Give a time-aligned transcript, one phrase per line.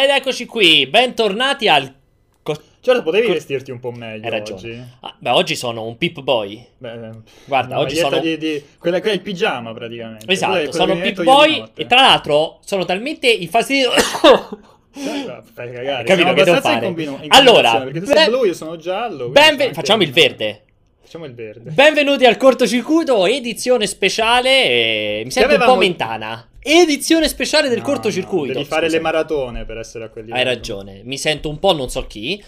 [0.00, 1.92] Ed eccoci qui, bentornati al...
[2.42, 4.60] co- Certo, potevi co- vestirti un po' meglio Hai ragione.
[4.60, 4.82] oggi.
[5.00, 6.64] Ah, beh, oggi sono un Pip Boy.
[6.78, 7.10] Beh,
[7.46, 10.30] Guarda, una oggi sono- Di, di- Quella che è il pigiama, praticamente.
[10.30, 13.90] Esatto, che- quello sono Pip Boy e tra l'altro sono talmente infastidito...
[14.92, 16.04] Fai cagare.
[16.04, 19.30] Capito che devo in combino- in Allora, perché tu ben- sei blu, io sono giallo.
[19.30, 20.62] quindi Benve- c'è anche Facciamo il un- verde.
[21.02, 21.70] Facciamo il verde.
[21.70, 24.64] Benvenuti al cortocircuito, edizione speciale.
[24.64, 26.48] eh, mi sento un avevamo- po' mentana.
[26.70, 28.52] Edizione speciale del No, cortocircuito.
[28.52, 28.96] devi fare Scusa.
[28.98, 32.42] le maratone per essere a quelli Hai ragione, mi sento un po' non so chi.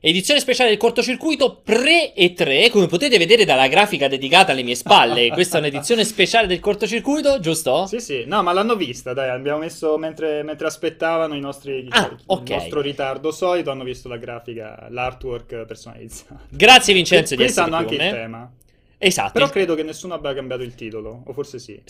[0.00, 4.74] Edizione speciale del cortocircuito pre e 3, come potete vedere dalla grafica dedicata alle mie
[4.74, 5.30] spalle.
[5.32, 7.86] Questa è un'edizione speciale del cortocircuito, giusto?
[7.86, 12.10] Sì, sì, no, ma l'hanno vista, dai, abbiamo messo mentre, mentre aspettavano i nostri, Ah,
[12.12, 12.50] il ok.
[12.50, 16.38] nostro ritardo solito, hanno visto la grafica, l'artwork personalizzato.
[16.50, 18.52] Grazie Vincenzo di Qui essere sanno qui anche con il tema.
[18.98, 19.32] Esatto.
[19.32, 21.80] Però credo che nessuno abbia cambiato il titolo, o forse sì.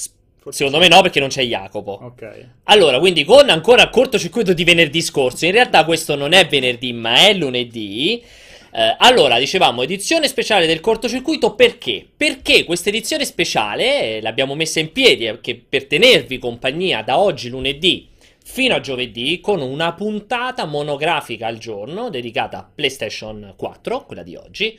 [0.44, 2.00] Forse Secondo me no, perché non c'è Jacopo.
[2.02, 2.48] Ok.
[2.64, 7.14] Allora, quindi con ancora cortocircuito di venerdì scorso, in realtà questo non è venerdì, ma
[7.26, 8.22] è lunedì.
[8.70, 12.06] Eh, allora, dicevamo, edizione speciale del cortocircuito perché?
[12.14, 17.18] Perché questa edizione speciale eh, l'abbiamo messa in piedi eh, che per tenervi compagnia da
[17.18, 18.10] oggi lunedì
[18.44, 24.36] fino a giovedì con una puntata monografica al giorno dedicata a PlayStation 4, quella di
[24.36, 24.78] oggi,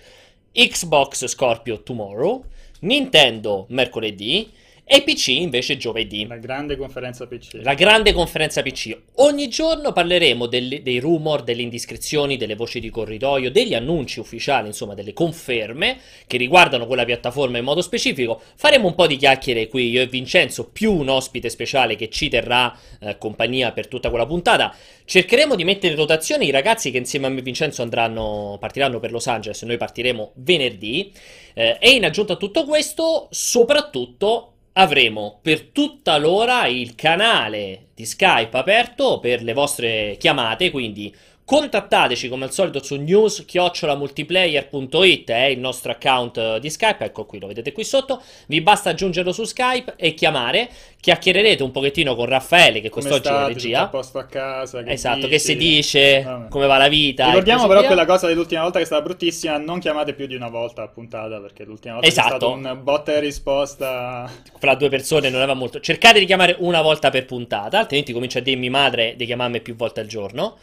[0.51, 2.43] Xbox Scorpio Tomorrow,
[2.81, 4.51] Nintendo mercoledì
[4.87, 6.27] e PC invece giovedì.
[6.27, 7.59] La grande conferenza PC.
[7.63, 8.95] La grande conferenza PC.
[9.15, 14.67] Ogni giorno parleremo delle- dei rumor, delle indiscrezioni, delle voci di corridoio, degli annunci ufficiali,
[14.67, 18.39] insomma, delle conferme che riguardano quella piattaforma in modo specifico.
[18.53, 22.29] Faremo un po' di chiacchiere qui io e Vincenzo, più un ospite speciale che ci
[22.29, 24.71] terrà eh, compagnia per tutta quella puntata.
[25.03, 28.99] Cercheremo di mettere in rotazione i ragazzi che insieme a me e Vincenzo andranno, partiranno
[28.99, 31.11] per Los Angeles noi partiremo venerdì.
[31.55, 38.05] Eh, e in aggiunta a tutto questo, soprattutto avremo per tutta l'ora il canale di
[38.05, 41.13] Skype aperto per le vostre chiamate, quindi
[41.45, 47.39] contattateci come al solito su news-multiplayer.it è il nostro account eh, di Skype, ecco qui,
[47.39, 50.67] lo vedete qui sotto, vi basta aggiungerlo su Skype e chiamare,
[50.99, 53.53] chiacchiererete un pochettino con Raffaele che quest'oggi è la state?
[53.53, 53.87] Tutto a regia.
[53.89, 54.81] posto a casa?
[54.81, 55.27] Che Esatto, dici?
[55.29, 56.47] che si dice, Vabbè.
[56.49, 57.27] come va la vita.
[57.27, 57.87] Ricordiamo però via.
[57.89, 60.87] quella cosa dell'ultima volta che è stata bruttissima, non chiamate più di una volta a
[60.87, 62.25] puntata perché l'ultima volta Esatto.
[62.25, 64.27] è stato un botta e risposta.
[64.57, 65.79] fra due persone non aveva molto.
[65.79, 69.75] Cercate di chiamare una volta per puntata, altrimenti comincia a dirmi madre di chiamarmi più
[69.75, 70.57] volte al giorno.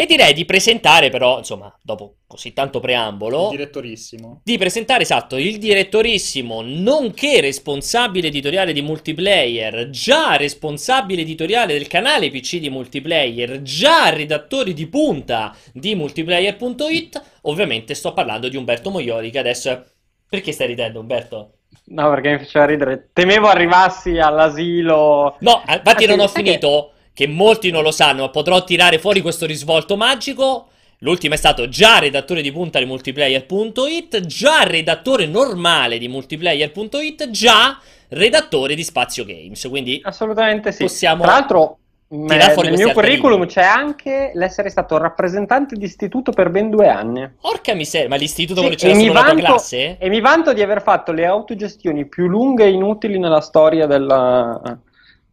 [0.00, 4.42] E direi di presentare, però, insomma, dopo così tanto preambolo, Direttorissimo.
[4.44, 12.30] di presentare, esatto, il direttorissimo, nonché responsabile editoriale di multiplayer, già responsabile editoriale del canale
[12.30, 17.22] PC di multiplayer, già redattore di punta di multiplayer.it.
[17.42, 19.82] Ovviamente sto parlando di Umberto Moioli, che adesso è...
[20.28, 21.54] Perché stai ridendo, Umberto?
[21.86, 23.10] No, perché mi faceva ridere.
[23.12, 25.36] Temevo arrivassi all'asilo.
[25.40, 26.97] No, infatti Ah, non ho finito, che...
[27.26, 30.68] molti non lo sanno, ma potrò tirare fuori questo risvolto magico.
[31.02, 37.78] L'ultimo è stato già redattore di punta di multiplayer.it, già redattore normale di multiplayer.it, già
[38.08, 39.64] redattore di Spazio Games.
[39.68, 40.82] Quindi Assolutamente sì.
[40.82, 41.78] Possiamo Tra l'altro,
[42.10, 47.28] nel mio curriculum c'è anche l'essere stato rappresentante di istituto per ben due anni.
[47.40, 49.98] Porca miseria, ma l'istituto Sì, c'era solo la vanto, classe?
[49.98, 54.78] e mi vanto di aver fatto le autogestioni più lunghe e inutili nella storia della-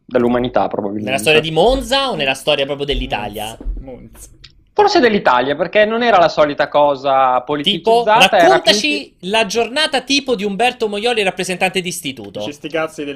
[0.06, 1.10] dell'umanità, probabilmente.
[1.10, 3.56] Nella storia di Monza o nella storia proprio dell'Italia?
[3.80, 4.28] Monza.
[4.72, 8.36] Forse dell'Italia, perché non era la solita cosa Tipo, politicizzata.
[8.36, 12.44] era raccontaci la giornata tipo di Umberto Moioli, rappresentante di istituto.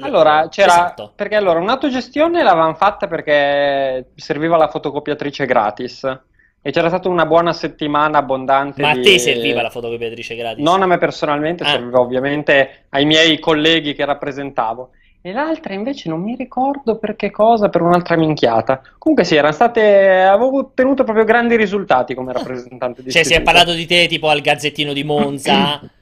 [0.01, 0.67] Allora, c'era.
[0.71, 1.11] Esatto.
[1.15, 6.19] Perché allora un'autogestione l'avevamo fatta perché serviva la fotocopiatrice gratis.
[6.63, 10.63] E c'era stata una buona settimana abbondante Ma a di- te serviva la fotocopiatrice gratis?
[10.63, 11.69] Non a me personalmente, Ah.
[11.69, 14.89] serviva ovviamente ai miei colleghi che rappresentavo.
[15.23, 18.81] E l'altra invece non mi ricordo per che cosa, per un'altra minchiata.
[18.97, 20.23] Comunque sì, erano state.
[20.23, 24.29] Avevo ottenuto proprio grandi risultati come rappresentante di Cioè, si è parlato di te tipo
[24.29, 25.79] al Gazzettino di Monza.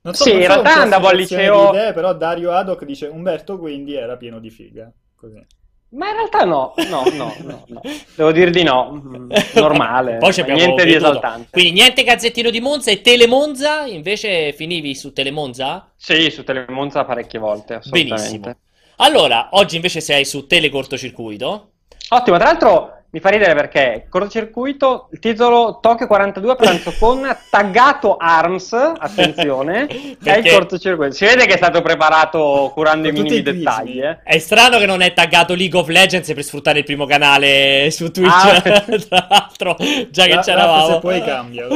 [0.00, 3.94] Non so, Sì, in realtà andavo al liceo- idee, però Dario Haddock dice Umberto quindi
[3.94, 4.90] era pieno di figa.
[5.16, 5.44] Così.
[5.90, 7.80] Ma in realtà no, no, no, no, no.
[8.14, 9.02] Devo dir di no.
[9.54, 10.18] Normale.
[10.18, 11.48] Poi niente di esaltante.
[11.50, 13.86] Quindi niente Gazzettino di Monza e Telemonza?
[13.86, 15.90] Invece finivi su Telemonza?
[15.96, 18.14] Sì, su Telemonza parecchie volte, assolutamente.
[18.14, 18.56] Benissimo.
[18.96, 21.70] Allora, oggi invece sei su Telecortocircuito.
[22.10, 28.16] Ottimo, tra l'altro mi fa ridere perché cortocircuito, il titolo Tokyo 42 pranzo con taggato
[28.18, 31.12] ARMS, attenzione, è il Perché- cortocircuito.
[31.14, 34.02] Si vede che è stato preparato curando i minimi dettagli.
[34.02, 34.18] Eh.
[34.22, 38.10] È strano che non è taggato League of Legends per sfruttare il primo canale su
[38.10, 38.30] Twitch.
[38.30, 38.60] Ah.
[38.60, 39.76] Tra l'altro,
[40.10, 40.86] già che Ra- c'eravamo.
[40.94, 41.66] Se puoi cambia.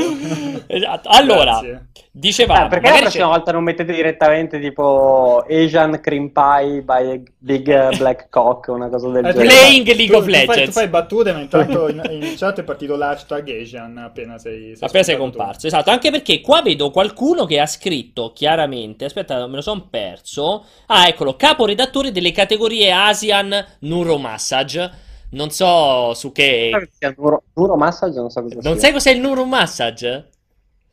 [0.67, 1.08] Esatto.
[1.23, 1.87] Allora, Grazie.
[2.14, 7.23] Dicevamo, Eh, perché la prossima c'è- volta non mettete direttamente tipo Asian cream pie by
[7.38, 9.55] Big eh, Black Cock, una cosa del Eh, tu- genere?
[9.55, 10.64] Playing tu- League of tu fai- Legends.
[10.67, 15.03] Tu fai battute, ma intanto in, in chat è partito l'hashtag Asian appena sei, Appena
[15.03, 15.37] sei spuntato tu.
[15.38, 15.88] comparso, esatto.
[15.91, 19.06] Anche perché qua vedo qualcuno che ha scritto chiaramente.
[19.06, 20.67] Aspetta, me lo son perso.
[20.88, 24.91] Ah, eccolo, caporedattore delle categorie Asian Neuromassage.
[25.31, 26.70] Non so su che.
[27.17, 28.81] Neuro, neuromassage, non so cosa Non sia.
[28.82, 30.26] sai cos'è il Neuromassage?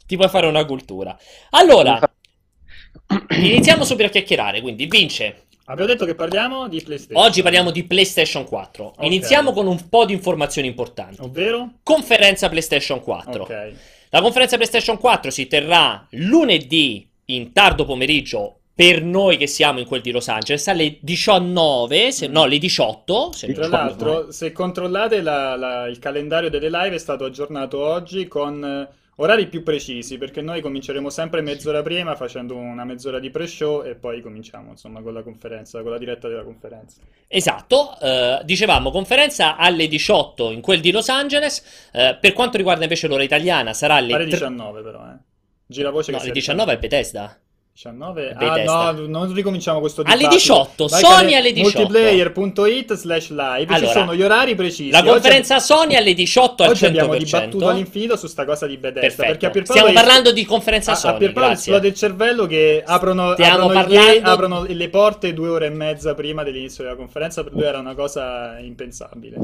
[0.10, 1.16] Ti puoi fare una cultura.
[1.52, 2.00] Allora,
[3.30, 4.60] iniziamo subito a chiacchierare.
[4.60, 5.44] Quindi, vince.
[5.66, 7.24] Abbiamo detto che parliamo di PlayStation.
[7.24, 8.86] Oggi parliamo di PlayStation 4.
[8.86, 9.04] Ok.
[9.04, 11.22] Iniziamo con un po' di informazioni importanti.
[11.22, 11.74] Ovvero?
[11.84, 13.44] Conferenza PlayStation 4.
[13.44, 13.72] Ok.
[14.10, 19.86] La conferenza PlayStation 4 si terrà lunedì in tardo pomeriggio per noi che siamo in
[19.86, 23.32] quel di Los Angeles alle 19, se, no, alle 18.
[23.34, 28.28] Se Tra l'altro, se controllate la- la- il calendario delle live è stato aggiornato oggi
[28.28, 33.30] con eh, orari più precisi, perché noi cominceremo sempre mezz'ora prima facendo una mezz'ora di
[33.30, 37.02] pre-show e poi cominciamo, insomma, con la conferenza, con la diretta della conferenza.
[37.28, 41.90] Esatto, eh, dicevamo conferenza alle 18 in quel di Los Angeles.
[41.92, 45.18] Eh, per quanto riguarda invece l'ora italiana, sarà alle tre- 19 però, eh.
[45.68, 47.38] Gira voce No, che alle sia 19 è Bethesda.
[47.82, 48.34] 19?
[48.38, 48.74] Bethesda.
[48.80, 50.38] Ah no, non ricominciamo questo Alle dibattito.
[50.38, 51.78] 18, Vai Sony alle 18.
[51.80, 54.90] Multiplayer.it slash live, ci Allora, sono gli orari precisi.
[54.92, 57.18] La Oggi- conferenza Sony alle 18 al Oggi abbiamo 100%.
[57.24, 59.28] dibattuto all'infinito su sta cosa di Bethesda, Perfetto.
[59.30, 62.46] perché a Pierpaolo Stiamo es- parlando di conferenza a, Sony, a Pierpaolo esplode il cervello
[62.48, 66.98] che aprono, aprono, parlando- gate- aprono le porte due ore e mezza prima dell'inizio della
[66.98, 69.38] conferenza, per lui era una cosa impensabile.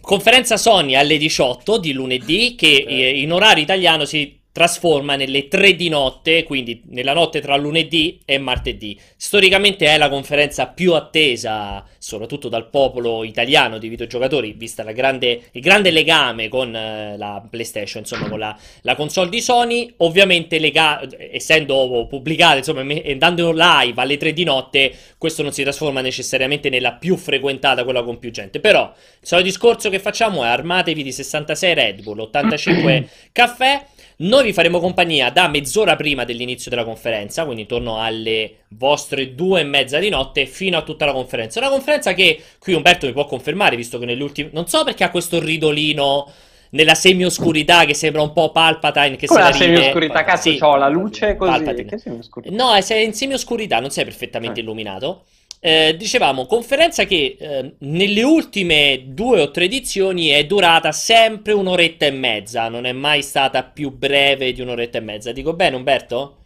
[0.00, 5.74] Conferenza Sony alle 18 di lunedì che eh, in orario italiano si trasforma nelle 3
[5.74, 8.96] di notte, quindi nella notte tra lunedì e martedì.
[9.16, 15.40] Storicamente è la conferenza più attesa, soprattutto dal popolo italiano di videogiocatori, vista la grande-
[15.50, 19.92] il grande legame con eh, la PlayStation, insomma con la, la console di Sony.
[19.96, 26.00] Ovviamente, lega- essendo pubblicata, insomma, andando live alle 3 di notte, questo non si trasforma
[26.00, 28.60] necessariamente nella più frequentata, quella con più gente.
[28.60, 33.86] Però il solito discorso che facciamo è armatevi di 66 Red Bull, 85 caffè.
[34.16, 39.60] Noi vi faremo compagnia da mezz'ora prima dell'inizio della conferenza, quindi intorno alle vostre due
[39.60, 41.58] e mezza di notte, fino a tutta la conferenza.
[41.58, 44.50] Una conferenza che qui Umberto mi può confermare, visto che negli ultimi.
[44.52, 46.30] Non so perché ha questo ridolino
[46.70, 49.16] nella semi-oscurità che sembra un po' Palpatine.
[49.16, 49.76] Che Come se la la ride.
[49.76, 50.58] semi-oscurità, cazzo, Sì.
[50.58, 51.50] c'ho la luce così.
[51.50, 51.88] Palpatine.
[51.88, 52.54] Che semi-oscurità?
[52.54, 54.62] No, eh, sei in semi-oscurità, non sei perfettamente Ah.
[54.62, 55.24] illuminato.
[55.66, 62.04] Eh, dicevamo, conferenza che eh, nelle ultime due o tre edizioni è durata sempre un'oretta
[62.04, 65.32] e mezza, non è mai stata più breve di un'oretta e mezza.
[65.32, 66.36] Dico bene, Umberto?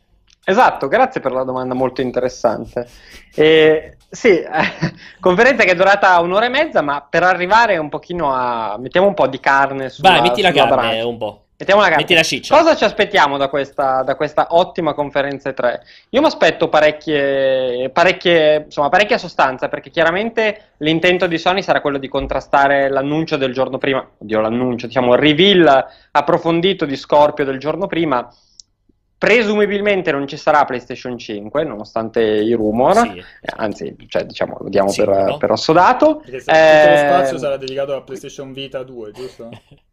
[0.45, 2.87] Esatto, grazie per la domanda molto interessante.
[3.35, 4.47] Eh, sì, eh,
[5.19, 8.77] conferenza che è durata un'ora e mezza, ma per arrivare un pochino a...
[8.79, 11.01] mettiamo un po' di carne sulla Vai, metti la carne brace.
[11.01, 11.48] un po'.
[11.61, 11.97] Mettiamo la.
[11.97, 12.57] Metti la ciccia.
[12.57, 15.83] Cosa ci aspettiamo da questa, da questa ottima conferenza 3?
[16.11, 21.99] Io mi aspetto parecchie, parecchie, insomma, parecchia sostanza, perché chiaramente l'intento di Sony sarà quello
[21.99, 27.59] di contrastare l'annuncio del giorno prima, oddio l'annuncio, diciamo il reveal approfondito di Scorpio del
[27.59, 28.33] giorno prima.
[29.19, 33.19] Presumibilmente non ci sarà PlayStation 5, nonostante i rumor, Sì.
[33.19, 33.25] Eh,
[33.57, 35.25] anzi, cioè, diciamo, lo diamo Sicuro.
[35.25, 36.19] per, per assodato.
[36.19, 39.49] Perché se tutto lo Eh, spazio sarà dedicato a PlayStation Vita 2, giusto?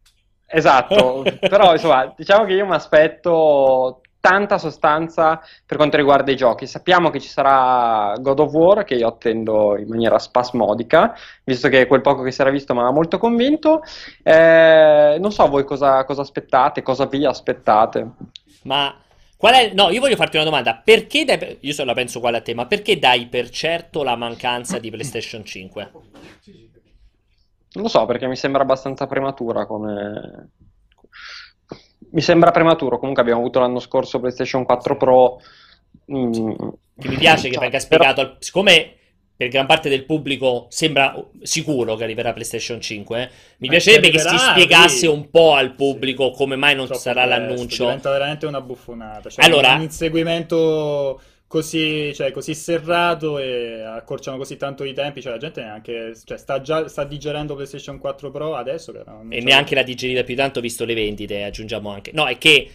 [0.46, 6.66] Esatto, però insomma, diciamo che io mi aspetto tanta sostanza per quanto riguarda i giochi.
[6.66, 11.86] Sappiamo che ci sarà God of War, che io attendo in maniera spasmodica, visto che
[11.86, 13.82] quel poco che si era visto mi aveva molto convinto.
[14.24, 18.08] Eh, non so voi cosa, cosa aspettate, cosa vi aspettate.
[18.62, 18.92] Ma
[19.36, 19.72] qual è...
[19.74, 20.80] No, io voglio farti una domanda.
[20.82, 21.58] Perché dai...
[21.60, 24.90] Io se la penso uguale a te, ma perché dai per certo la mancanza di
[24.90, 25.90] PlayStation 5?
[27.76, 30.48] Non lo so, perché mi sembra abbastanza prematura come...
[32.12, 35.38] Mi sembra prematuro, comunque abbiamo avuto l'anno scorso PlayStation 4 Pro.
[36.10, 36.54] mm,
[36.98, 38.92] Che mi piace che cioè, venga però- spiegato, al- siccome
[39.36, 43.28] per gran parte del pubblico sembra sicuro che arriverà PlayStation 5, eh,
[43.58, 45.06] mi Eh, piacerebbe che si spiegasse sì.
[45.06, 45.74] un po' al Sì.
[45.74, 47.82] pubblico come mai non Troppo sarà presto, l'annuncio.
[47.84, 49.28] Diventa veramente una buffonata.
[49.28, 55.22] Cioè, Allora- un inseguimento così, cioè, così serrato e accorciano così tanto i tempi.
[55.22, 56.14] Cioè, la gente neanche.
[56.24, 58.92] Cioè, sta già sta digerendo PlayStation 4 Pro adesso.
[58.92, 62.10] Che non E neanche la digerita più tanto visto le vendite, aggiungiamo anche.
[62.12, 62.70] No, è che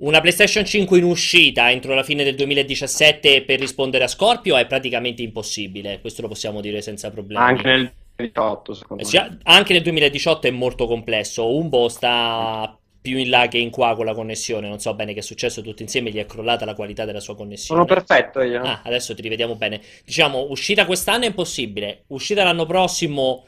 [0.00, 4.66] una PlayStation 5 in uscita entro la fine del 2017 per rispondere a Scorpio è
[4.66, 7.42] praticamente impossibile, questo lo possiamo dire senza problemi.
[7.42, 9.38] Anche nel 2018, secondo me.
[9.42, 11.52] anche nel 2018 è molto complesso.
[11.52, 14.68] Umbo sta più in là che in qua con la connessione.
[14.68, 16.10] Non so bene che è successo tutto insieme.
[16.10, 17.80] Gli è crollata la qualità della sua connessione.
[17.80, 18.62] Sono perfetto io.
[18.62, 19.80] Ah, adesso ti rivediamo bene.
[20.04, 22.04] Diciamo, uscita quest'anno è impossibile.
[22.08, 23.44] Uscita l'anno prossimo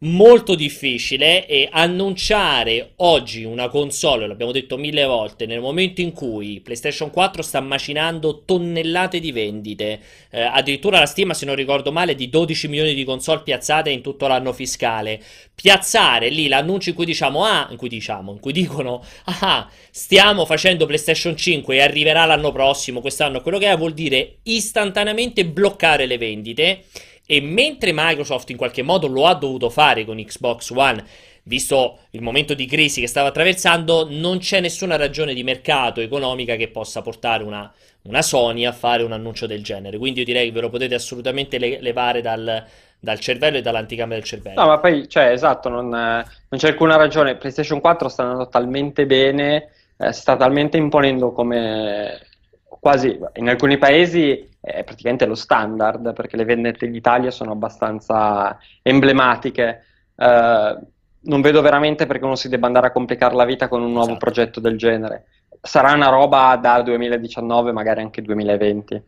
[0.00, 6.60] molto difficile e annunciare oggi una console, l'abbiamo detto mille volte, nel momento in cui
[6.60, 10.00] PlayStation 4 sta macinando tonnellate di vendite,
[10.30, 14.00] eh, addirittura la stima, se non ricordo male, di 12 milioni di console piazzate in
[14.00, 15.20] tutto l'anno fiscale.
[15.54, 20.44] Piazzare lì l'annuncio in cui diciamo ah, in cui diciamo, in cui dicono ah, stiamo
[20.44, 26.06] facendo PlayStation 5 e arriverà l'anno prossimo, quest'anno, quello che è, vuol dire istantaneamente bloccare
[26.06, 26.84] le vendite
[27.30, 31.04] e mentre Microsoft in qualche modo lo ha dovuto fare con Xbox One,
[31.42, 36.56] visto il momento di crisi che stava attraversando, non c'è nessuna ragione di mercato economica
[36.56, 37.70] che possa portare una,
[38.04, 39.98] una Sony a fare un annuncio del genere.
[39.98, 42.64] Quindi io direi che ve lo potete assolutamente le- levare dal,
[42.98, 44.62] dal cervello e dall'anticamera del cervello.
[44.62, 47.36] No, ma poi, cioè, esatto, non, non c'è alcuna ragione.
[47.36, 49.68] PlayStation 4 sta andando talmente bene,
[49.98, 52.22] eh, sta talmente imponendo come
[52.80, 58.58] quasi in alcuni paesi è praticamente lo standard perché le vendette in Italia sono abbastanza
[58.82, 59.84] emblematiche.
[60.14, 60.86] Uh,
[61.20, 64.12] non vedo veramente perché uno si debba andare a complicare la vita con un nuovo
[64.12, 64.18] esatto.
[64.18, 65.26] progetto del genere.
[65.60, 69.02] Sarà una roba da 2019, magari anche 2020.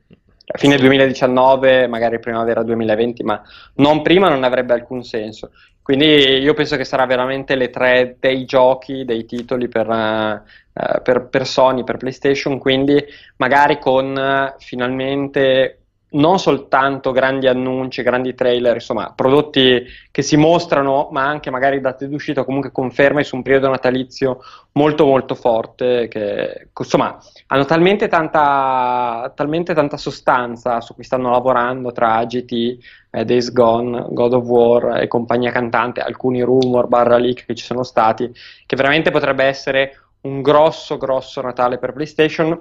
[0.53, 3.41] A fine 2019, magari primavera 2020, ma
[3.75, 5.53] non prima non avrebbe alcun senso.
[5.91, 11.27] Quindi io penso che sarà veramente le tre dei giochi, dei titoli per, uh, per,
[11.27, 13.05] per Sony, per PlayStation, quindi
[13.39, 15.81] magari con uh, finalmente
[16.11, 22.09] non soltanto grandi annunci, grandi trailer, insomma, prodotti che si mostrano, ma anche magari date
[22.09, 24.41] d'uscita, comunque conferme su un periodo natalizio
[24.73, 27.19] molto molto forte, che insomma
[27.49, 32.79] hanno talmente tanta, talmente tanta sostanza su cui stanno lavorando tra GT,
[33.11, 37.65] eh, Days Gone, God of War e compagnia cantante, alcuni rumor, barra leak che ci
[37.65, 38.33] sono stati,
[38.67, 42.59] che veramente potrebbe essere un grosso grosso Natale per PlayStation.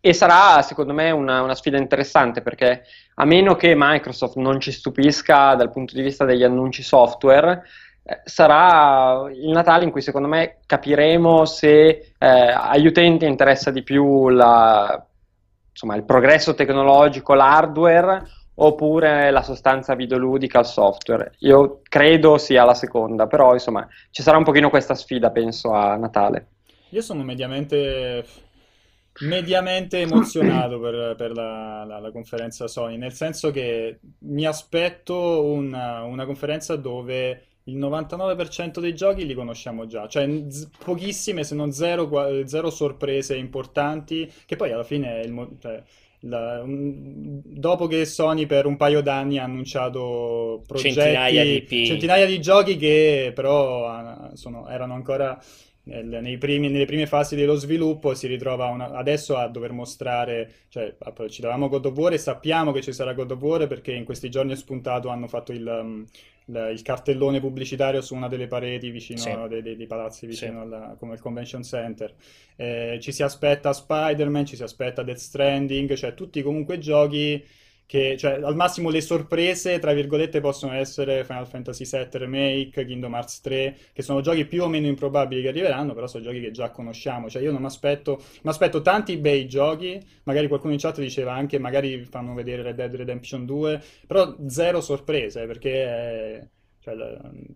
[0.00, 2.84] E sarà secondo me una, una, sfida interessante perché
[3.16, 7.64] a meno che Microsoft non ci stupisca dal punto di vista degli annunci software,
[8.04, 13.82] eh, sarà il Natale in cui secondo me capiremo se eh, agli utenti interessa di
[13.82, 15.04] più la,
[15.70, 18.22] insomma, il progresso tecnologico, l'hardware
[18.60, 21.34] oppure la sostanza videoludica, il software.
[21.40, 25.96] Io credo sia la seconda, però insomma ci sarà un pochino questa sfida penso a
[25.96, 26.48] Natale.
[26.90, 28.24] Io sono mediamente
[29.20, 36.04] mediamente emozionato per, per la, la, la, conferenza Sony, nel senso che mi aspetto una,
[36.04, 41.72] una conferenza dove il 99% dei giochi li conosciamo già, cioè z- pochissime se non
[41.72, 42.08] zero,
[42.46, 45.82] zero, sorprese importanti, che poi alla fine il, cioè,
[46.20, 52.26] la, un, dopo che Sony per un paio d'anni ha annunciato progetti, centinaia di, centinaia
[52.26, 55.40] di giochi che però uh, sono, erano ancora
[56.38, 60.94] primi, nelle prime fasi dello sviluppo si ritrova una, adesso a dover mostrare, cioè
[61.28, 64.04] ci davamo God of War e sappiamo che ci sarà God of War perché in
[64.04, 66.06] questi giorni è spuntato, hanno fatto il,
[66.46, 69.30] il, il cartellone pubblicitario su una delle pareti vicino sì.
[69.48, 70.66] dei, dei, dei, palazzi vicino sì.
[70.66, 72.14] alla, come il convention center.
[72.56, 77.42] Eh, ci si aspetta Spider-Man, ci si aspetta Death Stranding, cioè tutti comunque giochi
[77.88, 83.14] che cioè, al massimo le sorprese, tra virgolette, possono essere Final Fantasy VII Remake, Kingdom
[83.14, 86.50] Hearts 3, che sono giochi più o meno improbabili che arriveranno, però sono giochi che
[86.50, 87.30] già conosciamo.
[87.30, 91.58] Cioè, io non mi aspetto, aspetto tanti bei giochi, magari qualcuno in chat diceva anche,
[91.58, 96.48] magari fanno vedere Red Dead Redemption 2, però zero sorprese, perché è...
[96.80, 96.94] Cioè,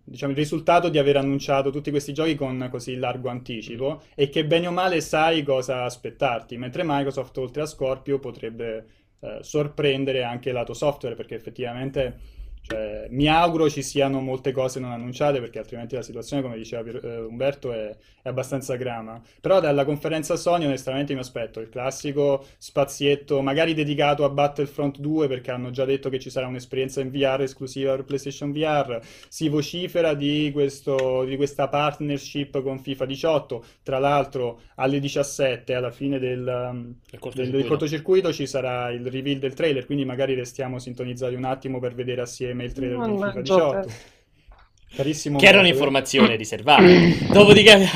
[0.03, 4.45] diciamo, il risultato di aver annunciato tutti questi giochi con così largo anticipo e che
[4.45, 9.02] bene o male sai cosa aspettarti, mentre Microsoft oltre a Scorpio potrebbe
[9.41, 15.41] sorprendere anche lato software perché effettivamente cioè, mi auguro ci siano molte cose non annunciate
[15.41, 19.21] perché altrimenti la situazione, come diceva eh, Umberto, è, è, abbastanza grama.
[19.41, 25.27] Però dalla conferenza Sony onestamente mi aspetto il classico spazietto, magari dedicato a Battlefront 2
[25.27, 29.01] perché hanno già detto che ci sarà un'esperienza in VR esclusiva per PlayStation VR.
[29.29, 33.65] Si vocifera di, questo, di questa partnership con FIFA 18.
[33.83, 37.43] Tra l'altro alle 17, alla fine del, um, cortocircuito.
[37.43, 41.81] Del, del cortocircuito, ci sarà il reveal del trailer, quindi magari restiamo sintonizzati un attimo
[41.81, 43.93] per vedere assieme mail trader di FIFA 18.
[44.95, 47.27] Carissimo che erano informazioni riservate.
[47.33, 47.89] Dopodiché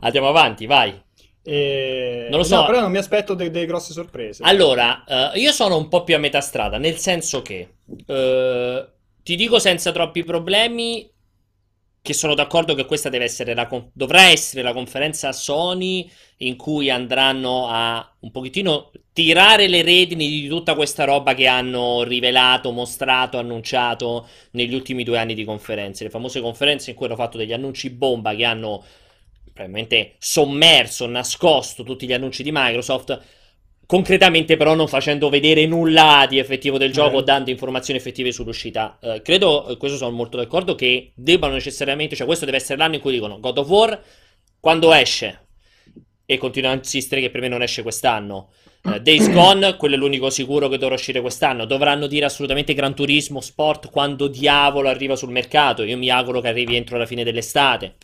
[0.00, 1.02] andiamo avanti, vai.
[1.42, 2.28] E...
[2.30, 2.56] Non lo so.
[2.56, 4.42] No, però non mi aspetto delle de grosse sorprese.
[4.44, 8.86] Allora, uh, io sono un po' più a metà strada, nel senso che uh,
[9.22, 11.10] ti dico senza troppi problemi
[12.04, 16.06] che sono d'accordo che questa essere la, dovrà essere la conferenza Sony
[16.38, 22.02] in cui andranno a un pochettino tirare le redini di tutta questa roba che hanno
[22.02, 26.04] rivelato, mostrato, annunciato negli ultimi due anni di conferenze.
[26.04, 28.84] Le famose conferenze in cui hanno fatto degli annunci bomba che hanno
[29.54, 33.18] probabilmente sommerso, nascosto tutti gli annunci di Microsoft
[33.86, 37.22] concretamente però non facendo vedere nulla di effettivo del gioco, eh.
[37.22, 38.98] dando informazioni effettive sull'uscita.
[39.00, 42.94] Eh, credo, eh, questo sono molto d'accordo, che debbano necessariamente, cioè questo deve essere l'anno
[42.94, 44.02] in cui dicono God of War,
[44.60, 45.46] quando esce,
[46.26, 48.50] e continuo a insistere che per me non esce quest'anno,
[48.84, 51.66] uh, Days Gone, quello è l'unico sicuro che dovrà uscire quest'anno.
[51.66, 55.82] Dovranno dire assolutamente Gran Turismo Sport quando diavolo arriva sul mercato.
[55.82, 57.96] Io mi auguro che arrivi entro la fine dell'estate.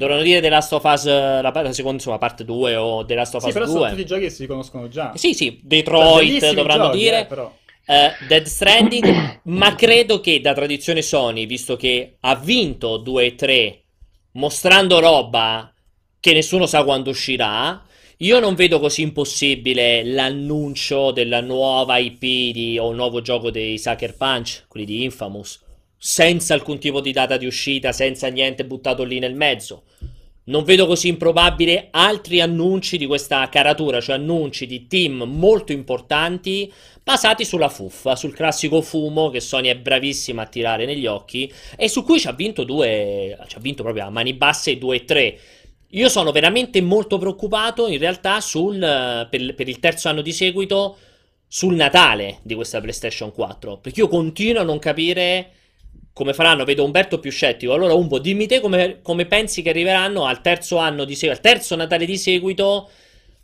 [0.00, 3.34] Dovranno dire The Last of Us, la, la seconda, insomma, parte 2 o The Last
[3.34, 3.66] of Us sì, 2.
[3.66, 5.12] però sono tutti giochi che si conoscono già.
[5.14, 7.20] Sì, sì, Detroit dovranno giochi, dire.
[7.20, 7.54] Eh, però.
[7.84, 13.34] Uh, Dead Stranding, ma credo che da tradizione Sony, visto che ha vinto 2 e
[13.34, 13.82] 3
[14.32, 15.70] mostrando roba
[16.18, 17.84] che nessuno sa quando uscirà,
[18.16, 23.76] io non vedo così impossibile l'annuncio della nuova IP di, o un nuovo gioco dei
[23.76, 25.60] Sucker Punch, quelli di Infamous
[26.02, 29.82] senza alcun tipo di data di uscita, senza niente buttato lì nel mezzo.
[30.44, 36.72] Non vedo così improbabile altri annunci di questa caratura, cioè annunci di team molto importanti
[37.04, 41.86] basati sulla fuffa, sul classico fumo che Sony è bravissima a tirare negli occhi e
[41.88, 45.04] su cui ci ha vinto due, ci ha vinto proprio a mani basse 2 e
[45.04, 45.38] 3.
[45.90, 48.78] Io sono veramente molto preoccupato in realtà sul,
[49.30, 50.96] per, per il terzo anno di seguito
[51.46, 55.50] sul Natale di questa PlayStation 4, perché io continuo a non capire
[56.12, 57.72] come faranno, vedo Umberto più scettico.
[57.72, 61.52] Allora, Umbo, dimmi te come, come pensi che arriveranno al terzo anno di seguito, al
[61.52, 62.90] terzo Natale di seguito,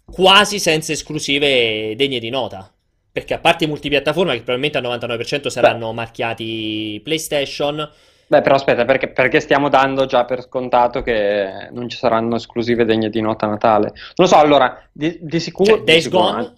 [0.04, 2.70] quasi senza esclusive degne di nota.
[3.10, 5.94] Perché a parte i multipiattaforma, che probabilmente al 99% saranno Beh.
[5.94, 7.88] marchiati PlayStation.
[8.26, 12.84] Beh, però aspetta, perché, perché, stiamo dando già per scontato che non ci saranno esclusive
[12.84, 13.86] degne di nota a Natale?
[13.86, 15.76] Non lo so, allora, di, di sicuro...
[15.76, 16.52] Cioè, Days sicuro, Gone?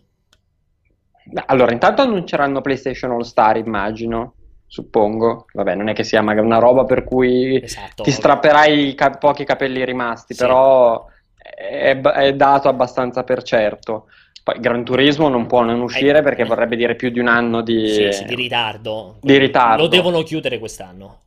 [1.46, 4.32] Allora, intanto annunceranno PlayStation All Star, immagino
[4.68, 5.46] suppongo.
[5.52, 8.02] Vabbè, non è che sia magari una roba per cui esatto.
[8.04, 10.44] ti strapperai i ca- pochi capelli rimasti, sì.
[10.44, 11.06] però
[11.36, 14.06] è, è, dato abbastanza per certo.
[14.44, 17.88] Poi Gran Turismo non può non uscire perché vorrebbe dire più di un anno di,
[17.88, 19.16] sì, sì, di ritardo.
[19.20, 19.82] Di ritardo.
[19.82, 21.20] Lo devono chiudere quest'anno.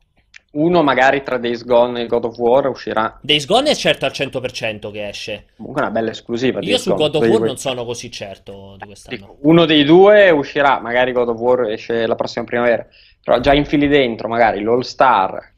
[0.52, 3.18] Uno magari tra Days Gone e God of War uscirà.
[3.22, 5.46] Days Gone è certo al 100% che esce.
[5.56, 6.58] Comunque è una bella esclusiva.
[6.62, 9.36] Io su God of War non sono così certo di quest'anno.
[9.42, 12.86] Uno dei due uscirà, magari God of War esce la prossima primavera.
[13.24, 15.52] Però già infili dentro magari l'All Star,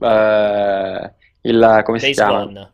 [0.00, 1.12] eh,
[1.42, 2.44] il come Days si chiama?
[2.44, 2.72] Gone.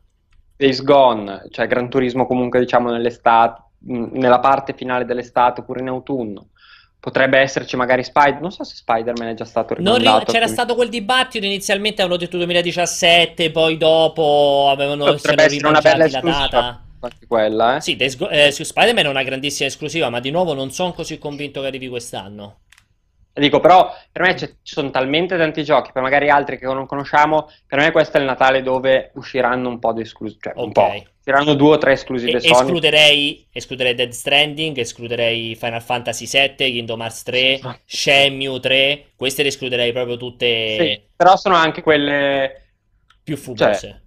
[0.57, 6.49] Days Gone, cioè Gran Turismo comunque diciamo nell'estate, nella parte finale dell'estate oppure in autunno.
[6.99, 10.25] Potrebbe esserci magari Spider, non so se Spider-Man è già stato rimandato.
[10.25, 15.81] Ri- c'era stato quel dibattito, inizialmente avevano detto 2017, poi dopo avevano Potrebbe essere una
[15.81, 16.81] bella la data.
[17.29, 17.81] Quella, eh?
[17.81, 21.19] Sì, Go- eh, su Spider-Man è una grandissima esclusiva, ma di nuovo non sono così
[21.19, 22.61] convinto che arrivi quest'anno.
[23.39, 27.51] Dico, però per me ci sono talmente tanti giochi, per magari altri che non conosciamo,
[27.67, 30.65] per me questo è il Natale dove usciranno un po' di esclusive, cioè okay.
[30.65, 31.11] un po'.
[31.19, 32.51] Usciranno due o tre esclusive e-.
[32.51, 37.79] Escluderei, escluderei Dead Stranding, escluderei Final Fantasy VII, Kingdom Hearts 3, ah.
[37.85, 40.77] Shenmue 3, queste le escluderei proprio tutte...
[40.79, 42.63] Sì, però sono anche quelle...
[43.23, 43.79] Più fumose.
[43.79, 44.01] Cioè,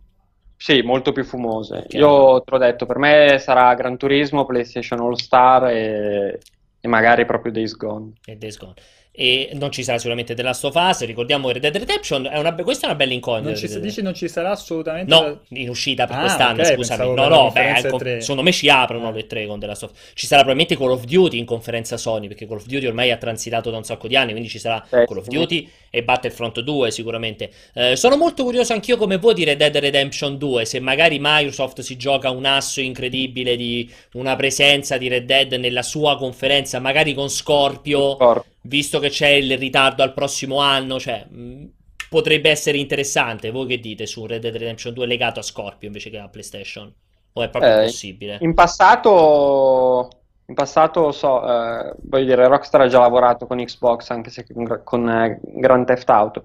[0.55, 1.83] sì, molto più fumose.
[1.85, 1.99] Okay.
[1.99, 6.39] Io te l'ho detto, per me sarà Gran Turismo, PlayStation All Star e,
[6.79, 8.13] e magari proprio Days Gone.
[8.25, 8.73] E Days Gone
[9.19, 11.03] e non ci sarà sicuramente The Last of Us.
[11.03, 12.25] Ricordiamo Red Dead Redemption.
[12.25, 13.49] È una, questa è una bella incognita.
[13.49, 15.13] Non ci, dici non ci sarà assolutamente.
[15.13, 16.61] No, in uscita per ah, quest'anno.
[16.61, 17.13] Okay, scusami.
[17.13, 19.97] No, no, beh, con, secondo me ci aprono le tre con The Last of Us.
[20.13, 22.29] Ci sarà probabilmente Call of Duty in conferenza Sony.
[22.29, 24.31] Perché Call of Duty ormai ha transitato da un sacco di anni.
[24.31, 27.51] Quindi ci sarà eh, Call of Duty e Battlefront 2 sicuramente.
[27.73, 30.63] Eh, sono molto curioso anch'io come può dire Dead Redemption 2.
[30.63, 35.83] Se magari Microsoft si gioca un asso incredibile di una presenza di Red Dead nella
[35.83, 38.15] sua conferenza, magari con Scorpio.
[38.15, 41.65] Scorpio visto che c'è il ritardo al prossimo anno, cioè, mh,
[42.09, 43.51] potrebbe essere interessante.
[43.51, 46.91] Voi che dite su Red Dead Redemption 2 legato a Scorpio invece che a PlayStation?
[47.33, 48.37] O è proprio eh, possibile?
[48.41, 50.09] In passato,
[50.47, 54.81] in passato so, eh, voglio dire, Rockstar ha già lavorato con Xbox, anche se con,
[54.83, 56.43] con eh, Grand Theft Auto.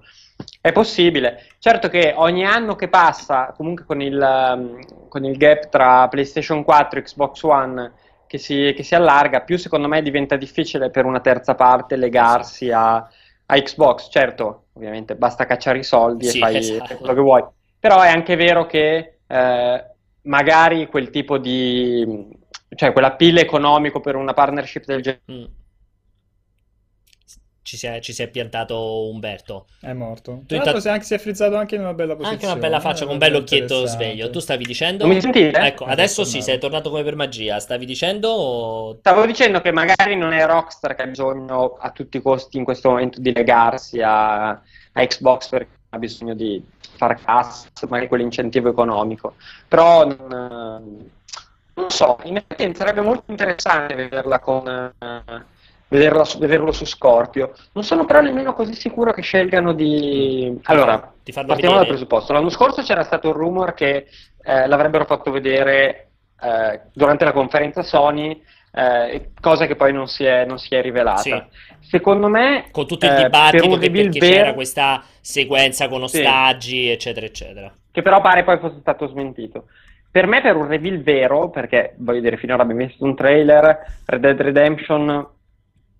[0.61, 1.43] È possibile.
[1.59, 6.63] Certo che ogni anno che passa, comunque con il, um, con il gap tra PlayStation
[6.63, 7.93] 4 e Xbox One
[8.35, 12.71] che si, che si, allarga, più secondo me diventa difficile per una terza parte legarsi
[12.71, 14.09] a, a Xbox.
[14.09, 16.97] Certo, ovviamente basta cacciare i soldi sì, e fai esatto.
[16.97, 17.43] quello che vuoi.
[17.79, 19.85] Però è anche vero che eh,
[20.23, 22.27] magari quel tipo di...
[22.75, 25.21] cioè quell'appeal economico per una partnership del genere...
[25.31, 25.63] Mm
[27.65, 29.65] ci si, è, ci si è piantato Umberto.
[29.81, 30.43] È morto.
[30.45, 32.35] Tu intanto si, è anche, si è frizzato anche in una bella posizione.
[32.35, 34.29] Anche una bella faccia, con un bello occhietto sveglio.
[34.29, 35.03] Tu stavi dicendo?
[35.07, 35.57] Non mi sentite?
[35.57, 37.59] Ecco, adesso, sì, sei tornato come per magia.
[37.59, 38.29] Stavi dicendo?
[38.29, 38.95] O...
[38.99, 42.65] Stavo dicendo che magari non è Rockstar che ha bisogno a tutti i costi in
[42.65, 44.61] questo momento di legarsi a, a
[44.93, 46.63] Xbox perché ha bisogno di
[46.97, 49.37] far cassa, magari quell'incentivo economico.
[49.67, 51.09] Però non,
[51.73, 54.93] non so, in effetti sarebbe molto interessante vederla con...
[54.99, 55.53] Uh,
[55.87, 57.53] vederla, vederlo su Scorpio.
[57.73, 60.59] Non sono però nemmeno così sicuro che scelgano di...
[60.63, 61.75] Allora, di partiamo vedere.
[61.75, 62.33] dal presupposto.
[62.33, 64.07] L'anno scorso c'era stato il rumor che
[64.43, 66.09] eh, l'avrebbero fatto vedere
[66.41, 68.41] eh, durante la conferenza Sony,
[68.73, 71.21] eh, cosa che poi non si è, non si è rivelata.
[71.21, 71.43] Sì.
[71.79, 72.67] Secondo me...
[72.71, 76.89] Con tutto il eh, dibattito per che c'era questa sequenza con ostaggi, sì.
[76.91, 77.73] eccetera, eccetera.
[77.91, 79.67] Che però pare poi fosse stato smentito.
[80.11, 84.21] Per me, per un reveal vero, perché voglio dire, finora abbiamo visto un trailer, Red
[84.21, 85.27] Dead Redemption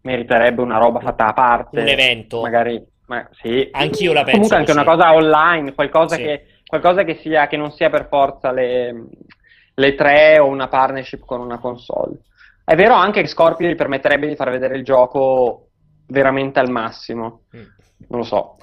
[0.06, 1.82] meriterebbe una roba fatta a parte.
[1.82, 2.41] Un evento.
[2.41, 3.68] Magari, ma, sì.
[3.72, 4.32] Anch'io la penso.
[4.32, 6.22] Comunque anche una cosa online, qualcosa, sì.
[6.22, 9.08] che, qualcosa che, sia, che non sia per forza le,
[9.74, 12.20] le tre o una partnership con una console.
[12.63, 15.70] È vero anche che Scorpio gli permetterebbe di far vedere il gioco
[16.08, 17.41] veramente al massimo.
[17.56, 17.63] Mm.
[18.08, 18.58] Non lo so,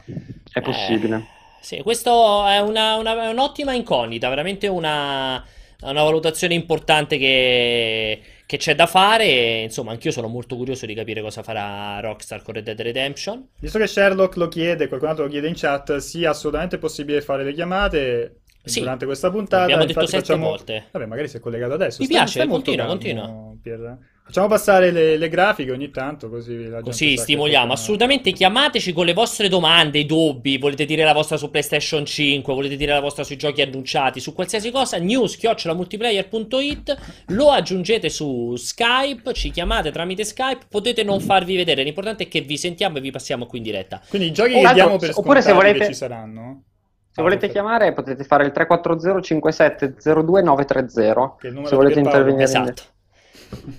[0.52, 1.16] è possibile.
[1.16, 1.24] Eh,
[1.60, 5.42] sì, questo è, una, una, un'ottima incognita, veramente una,
[5.80, 8.20] una valutazione importante che,
[8.52, 9.24] che c'è da fare.
[9.24, 13.48] E, insomma, anch'io sono molto curioso di capire cosa farà Rockstar con Red Dead Redemption.
[13.58, 17.44] Visto che Sherlock lo chiede, qualcun altro lo chiede in chat, sia assolutamente possibile fare
[17.44, 19.62] le chiamate sì, durante questa puntata.
[19.62, 20.48] Abbiamo detto sette facciamo...
[20.48, 20.84] volte.
[20.90, 22.00] Vabbè, magari si è collegato adesso.
[22.00, 23.54] Mi stai, piace, stai continua, continua.
[23.62, 23.98] Pier...
[24.24, 27.72] Facciamo passare le, le, grafiche ogni tanto, così la Così stimoliamo.
[27.72, 30.58] Assolutamente chiamateci con le vostre domande, dubbi.
[30.58, 34.32] Volete dire la vostra su PlayStation 5, volete dire la vostra sui giochi annunciati, su
[34.32, 34.96] qualsiasi cosa.
[34.98, 36.96] news-multiplayer.it
[37.28, 40.66] Lo aggiungete su Skype, ci chiamate tramite Skype.
[40.68, 41.82] Potete non farvi vedere.
[41.82, 44.00] L'importante è che vi sentiamo e vi passiamo qui in diretta.
[44.08, 45.84] Quindi i giochi che diamo per oppure se volete...
[45.86, 46.62] ci saranno.
[47.10, 51.36] Se ah, volete chiamare potete fare il 340 57 02 930
[51.68, 52.82] se volete intervenire esatto.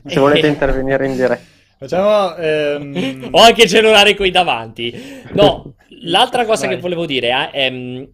[0.05, 1.51] Se volete intervenire in diretta.
[1.77, 3.29] Facciamo ehm...
[3.31, 5.21] Ho anche il cellulare qui davanti.
[5.33, 6.75] No, l'altra cosa Vai.
[6.75, 8.07] che volevo dire è ehm,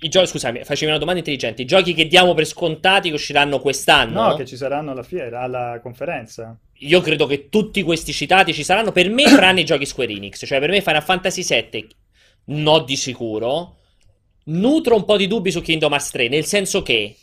[0.00, 1.62] i giochi, scusami, facevi una domanda intelligente.
[1.62, 4.28] I giochi che diamo per scontati che usciranno quest'anno?
[4.28, 6.56] No, che ci saranno alla fiera, alla conferenza.
[6.78, 10.44] Io credo che tutti questi citati ci saranno per me, tranne i giochi Square Enix.
[10.44, 11.88] Cioè, per me Final Fantasy VII
[12.44, 13.76] no di sicuro
[14.44, 17.16] nutro un po' di dubbi su Kingdom Hearts 3, nel senso che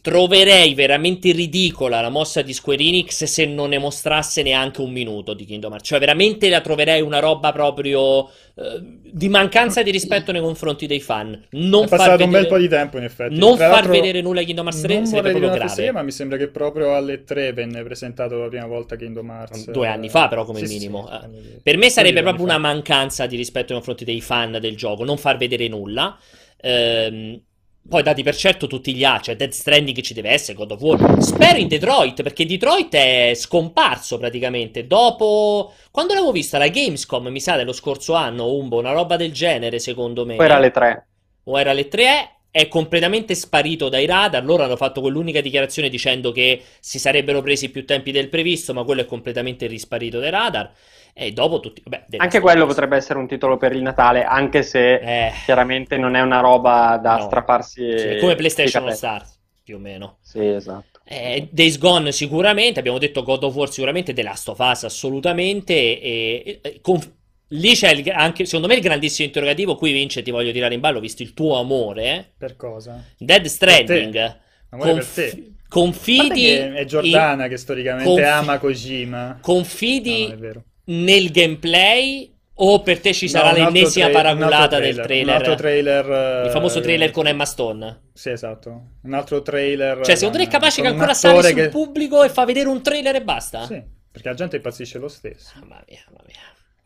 [0.00, 5.34] troverei veramente ridicola la mossa di Square Enix se non ne mostrasse neanche un minuto
[5.34, 5.88] di Kingdom Hearts.
[5.88, 11.00] Cioè, veramente la troverei una roba proprio eh, di mancanza di rispetto nei confronti dei
[11.00, 11.46] fan.
[11.50, 13.36] Non È passato vedere, un bel po' di tempo, in effetti.
[13.36, 15.70] Non Tra far vedere nulla di Kingdom Hearts 3 sarebbe proprio grave.
[15.70, 19.70] Serie, ma mi sembra che proprio alle 3 venne presentato la prima volta Kingdom Hearts.
[19.70, 21.08] Due anni fa, però, come sì, minimo.
[21.08, 21.60] Sì, sì.
[21.62, 25.18] Per me sarebbe proprio una mancanza di rispetto nei confronti dei fan del gioco, non
[25.18, 26.18] far vedere nulla.
[26.60, 27.40] Ehm,
[27.86, 30.72] poi dati per certo tutti gli A, cioè Dead Stranding che ci deve essere, God
[30.72, 31.22] of War.
[31.22, 34.86] Spero in Detroit, perché Detroit è scomparso praticamente.
[34.86, 35.72] Dopo...
[35.90, 39.78] Quando l'avevo vista la Gamescom, mi sa, dello scorso anno, Umbo, una roba del genere,
[39.78, 40.36] secondo me.
[40.36, 41.06] O era le 3.
[41.44, 44.44] O era le 3, è completamente sparito dai radar.
[44.44, 48.84] Loro hanno fatto quell'unica dichiarazione dicendo che si sarebbero presi più tempi del previsto, ma
[48.84, 50.70] quello è completamente risparito dai radar.
[51.12, 51.82] E dopo tutti.
[51.84, 56.14] Vabbè, anche quello potrebbe essere un titolo per il Natale, anche se eh, chiaramente non
[56.14, 57.24] è una roba da no.
[57.24, 57.98] strapparsi.
[57.98, 60.18] Sì, come PlayStation All Stars, più o meno.
[60.22, 61.00] Sì, esatto.
[61.04, 65.74] Eh, Days Gone sicuramente, abbiamo detto God of War sicuramente, The Last of Us assolutamente.
[65.74, 67.10] E, e, conf-
[67.48, 69.76] lì c'è il, anche, secondo me il grandissimo interrogativo.
[69.76, 72.32] Qui Vince ti voglio tirare in ballo, visto il tuo amore.
[72.36, 73.04] Per cosa?
[73.16, 74.38] Dead Stranding.
[74.70, 76.46] Conf- confidi.
[76.48, 77.50] È Giordana in...
[77.50, 79.38] che storicamente conf- ama Kojima.
[79.40, 80.28] Confidi.
[80.28, 85.26] No, nel gameplay o per te ci sarà no, l'ennesima tra- paraculata del trailer?
[85.26, 86.44] Un altro trailer.
[86.46, 88.00] Il famoso trailer con Emma Stone.
[88.12, 88.82] Sì, esatto.
[89.02, 90.04] Un altro trailer.
[90.04, 91.68] Cioè, secondo te è capace che ancora sale sul che...
[91.68, 93.64] pubblico e fa vedere un trailer e basta?
[93.64, 93.80] Sì,
[94.10, 95.52] perché la gente impazzisce lo stesso.
[95.60, 96.36] Mamma mia, mamma mia.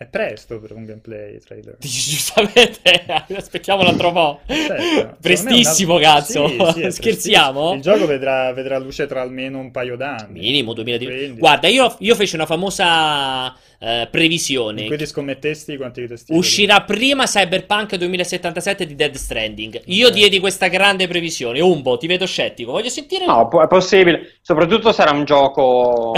[0.03, 1.77] È presto per un gameplay trailer.
[1.79, 3.05] Giustamente,
[3.37, 4.41] aspettiamo un altro po'.
[4.49, 5.17] Certo.
[5.21, 6.03] Prestissimo, una...
[6.03, 6.49] cazzo.
[6.49, 7.75] Sì, sì, Scherziamo?
[7.75, 10.41] Il gioco vedrà, vedrà, luce tra almeno un paio d'anni.
[10.41, 11.17] Minimo 2010.
[11.17, 11.39] Quindi...
[11.39, 14.87] Guarda, io, io feci una famosa eh, previsione.
[14.87, 16.33] Quindi scommettesti quanti testi?
[16.33, 19.83] Uscirà prima Cyberpunk 2077 di Dead Stranding.
[19.87, 20.19] Io okay.
[20.19, 21.61] diedi questa grande previsione.
[21.61, 22.73] Umbo, ti vedo scettico.
[22.73, 23.25] Voglio sentire.
[23.25, 24.35] No, è possibile.
[24.41, 26.13] Soprattutto sarà un gioco.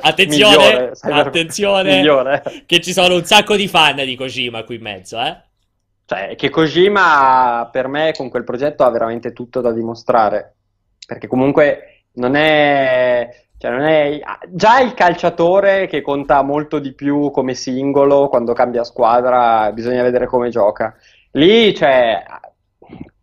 [0.00, 1.96] attenzione, migliore, attenzione.
[1.96, 2.42] Migliore.
[2.66, 5.42] Che ci sono un sacco di fan di Kojima qui in mezzo, eh.
[6.04, 10.56] Cioè, che Kojima per me con quel progetto ha veramente tutto da dimostrare.
[11.06, 14.20] Perché comunque non è cioè non è...
[14.50, 20.26] Già il calciatore che conta molto di più come singolo quando cambia squadra, bisogna vedere
[20.26, 20.94] come gioca.
[21.30, 22.22] Lì, cioè,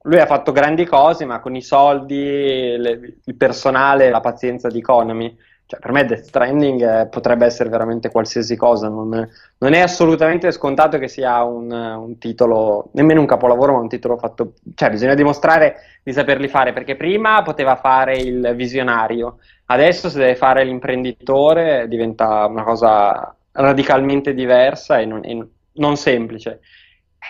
[0.02, 4.80] lui ha fatto grandi cose, ma con i soldi, le, il personale, la pazienza di
[4.80, 5.38] Economy.
[5.72, 9.26] Cioè, per me Death Stranding eh, potrebbe essere veramente qualsiasi cosa, non,
[9.58, 14.18] non è assolutamente scontato che sia un, un, titolo, nemmeno un capolavoro, ma un titolo
[14.18, 20.20] fatto, cioè bisogna dimostrare di saperli fare, perché prima poteva fare il visionario, adesso se
[20.20, 26.60] deve fare l'imprenditore diventa una cosa radicalmente diversa e non, e non semplice.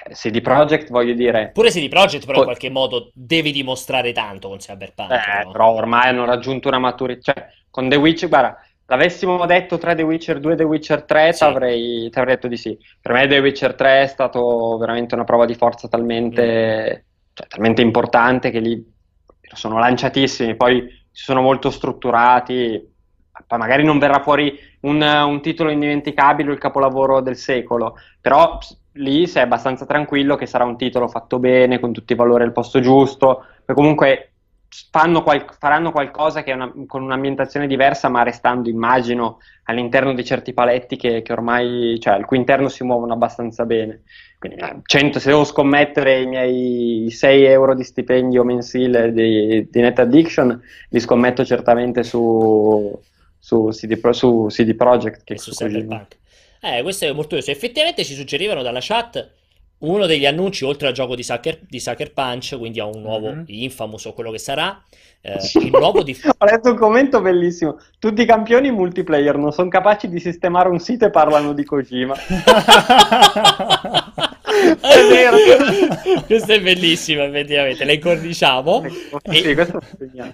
[0.05, 1.51] Eh, CD Projekt, voglio dire.
[1.53, 5.11] Pure CD Projekt, però, po- in qualche modo devi dimostrare tanto con Cyberpunk.
[5.11, 5.51] Eh, però.
[5.51, 7.33] però ormai hanno raggiunto una maturità.
[7.33, 11.33] Cioè, con The Witcher, guarda, l'avessimo detto tra The Witcher 2 e The Witcher 3,
[11.33, 11.43] sì.
[11.43, 12.77] avrei, ti avrei detto di sì.
[13.01, 17.33] Per me The Witcher 3 è stato veramente una prova di forza talmente, mm.
[17.33, 18.89] cioè, talmente importante che lì
[19.53, 22.89] sono lanciatissimi, poi si sono molto strutturati.
[23.45, 28.57] Poi magari non verrà fuori un, un titolo indimenticabile il capolavoro del secolo, però
[28.93, 32.51] lì sei abbastanza tranquillo che sarà un titolo fatto bene, con tutti i valori al
[32.51, 34.31] posto giusto, e comunque
[35.23, 40.95] qual- faranno qualcosa che una, con un'ambientazione diversa, ma restando, immagino, all'interno di certi paletti
[40.95, 44.03] che, che, ormai, cioè, al cui interno si muovono abbastanza bene.
[44.39, 49.81] Quindi, 100, eh, se devo scommettere i miei 6 euro di stipendio mensile di, di
[49.81, 52.99] Net Addiction, li scommetto certamente su,
[53.41, 56.17] su, CD, su CD Projekt che su Cyberpunk.
[56.61, 57.49] Eh, questo è molto curioso.
[57.49, 59.31] Effettivamente ci suggerivano dalla chat
[59.79, 63.31] uno degli annunci, oltre al gioco di Sucker, di Sucker Punch, quindi a un nuovo
[63.31, 63.45] mm-hmm.
[63.47, 64.79] Infamous o quello che sarà,
[65.21, 66.15] eh, il nuovo di...
[66.37, 67.79] Ho letto un commento bellissimo.
[67.97, 72.13] Tutti i campioni multiplayer non sono capaci di sistemare un sito e parlano di Kojima.
[74.79, 75.37] è vero.
[76.25, 77.85] Questo è bellissimo, effettivamente.
[77.85, 78.85] Le incorniciamo.
[79.29, 79.67] Sì, e,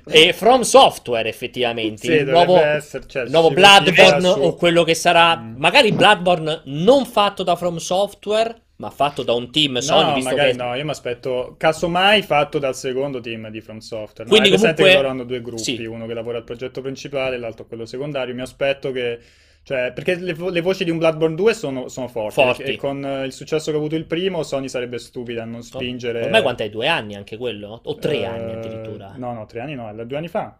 [0.05, 2.07] e, From Software, effettivamente.
[2.07, 5.37] Sì, il nuovo, essere, cioè, nuovo Bloodborne o quello che sarà.
[5.37, 5.55] Mm.
[5.57, 10.29] Magari Bloodborne non fatto da From Software ma fatto da un team Sony, no, visto
[10.29, 10.57] magari che...
[10.57, 14.29] no, io mi aspetto, casomai fatto dal secondo team di From Software.
[14.29, 14.83] Quindi no, comunque...
[14.83, 15.85] che loro hanno due gruppi, sì.
[15.85, 18.35] uno che lavora al progetto principale e l'altro quello secondario.
[18.35, 19.19] Mi aspetto che...
[19.67, 22.63] Cioè, perché le, vo- le voci di un Bloodborne 2 sono, sono forti, forti.
[22.63, 25.61] E con uh, il successo che ha avuto il primo, Sony sarebbe stupida a non
[25.61, 26.23] spingere...
[26.23, 26.69] Ormai quant'è?
[26.69, 27.81] Due anni anche quello?
[27.83, 29.15] O tre uh, anni addirittura?
[29.17, 30.57] No, no, tre anni no, due anni fa.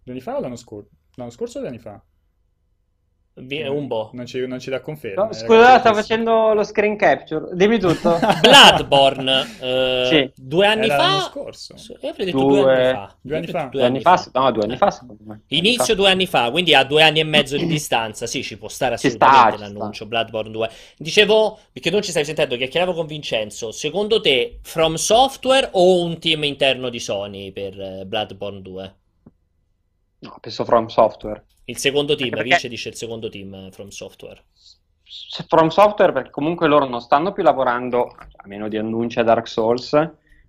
[0.00, 0.90] Due anni fa o l'anno scorso?
[1.16, 2.00] L'anno scorso o due anni fa?
[3.38, 4.10] Un po'.
[4.14, 5.24] Non ci, non ci dà conferma.
[5.24, 7.48] No, scusa, sto facendo lo screen capture.
[7.52, 8.18] Dimmi tutto.
[8.40, 10.42] Bloodborne, eh, sì.
[10.42, 11.02] due anni Era fa.
[11.02, 11.74] L'anno scorso.
[12.00, 13.68] Io avrei detto due, due anni fa.
[13.70, 14.14] Due anni fa.
[14.14, 14.40] Due anni fa.
[14.40, 14.98] No, due anni fa.
[15.48, 18.26] Inizio due anni fa, quindi a due anni e mezzo di distanza.
[18.26, 20.04] Sì, ci può stare assolutamente sta, l'annuncio.
[20.04, 20.06] Sta.
[20.06, 20.70] Bloodborne 2.
[20.96, 23.70] Dicevo, perché non ci stai sentendo, chiacchieravo con Vincenzo.
[23.70, 28.94] Secondo te, From Software o un team interno di Sony per eh, Bloodborne 2?
[30.20, 31.44] No, penso From Software.
[31.66, 32.44] Il secondo team, perché...
[32.44, 34.42] Vince dice il secondo team eh, From Software.
[35.46, 39.46] From Software perché comunque loro non stanno più lavorando, a meno di annunci a Dark
[39.46, 39.90] Souls,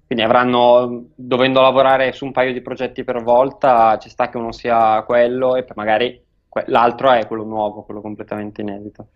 [0.05, 4.51] quindi avranno, dovendo lavorare su un paio di progetti per volta, ci sta che uno
[4.51, 6.19] sia quello e magari
[6.67, 9.09] l'altro è quello nuovo, quello completamente inedito.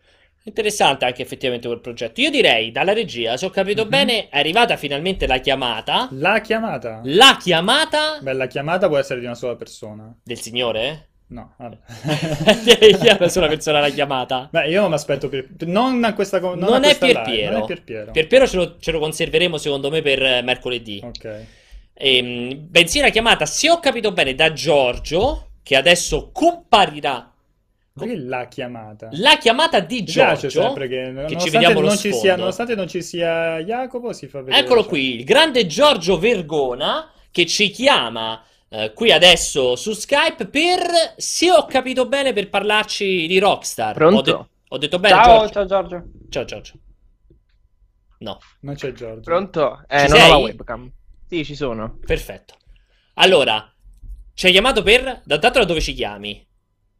[0.44, 2.20] Interessante anche effettivamente quel progetto.
[2.20, 3.92] Io direi, dalla regia, se ho capito mm-hmm.
[3.92, 6.08] bene, è arrivata finalmente la chiamata.
[6.12, 7.02] La chiamata?
[7.04, 8.20] La chiamata?
[8.22, 10.14] Beh, la chiamata può essere di una sola persona.
[10.24, 11.11] Del signore?
[11.32, 11.78] No, vabbè.
[12.04, 14.50] È una chiamata l'ha chiamata?
[14.52, 15.48] Beh, io non mi aspetto per...
[15.60, 16.40] Non a questa...
[16.40, 17.52] Non, non, a è, questa Pierpiero.
[17.54, 18.12] non è Pierpiero.
[18.12, 21.00] Pierpiero ce lo, ce lo conserveremo secondo me per eh, mercoledì.
[21.02, 21.26] Ok.
[21.94, 27.32] E, ehm, bensì la chiamata, se ho capito bene, da Giorgio, che adesso comparirà
[27.94, 29.10] perché la chiamata?
[29.12, 30.50] La chiamata di Giorgio.
[30.50, 34.42] sempre che, che ci vediamo non ci sia, nonostante non ci sia Jacopo, si fa
[34.42, 34.64] vedere.
[34.64, 38.42] Eccolo qui, il grande Giorgio Vergona che ci chiama
[38.72, 40.80] Uh, qui adesso su Skype per,
[41.18, 43.94] se ho capito bene, per parlarci di Rockstar.
[43.94, 44.18] Pronto?
[44.18, 45.52] Ho, de- ho detto bene, ciao, Giorgio?
[45.52, 46.04] Ciao Giorgio.
[46.30, 46.74] Ciao Giorgio.
[48.20, 48.40] No.
[48.62, 49.20] Non c'è Giorgio.
[49.20, 49.84] Pronto?
[49.90, 50.30] Eh, ci non sei?
[50.30, 50.92] ho la webcam.
[51.28, 51.98] Sì, ci sono.
[52.06, 52.56] Perfetto.
[53.16, 53.70] Allora,
[54.34, 55.22] ci hai chiamato per...
[55.26, 56.48] Da, da dove ci chiami?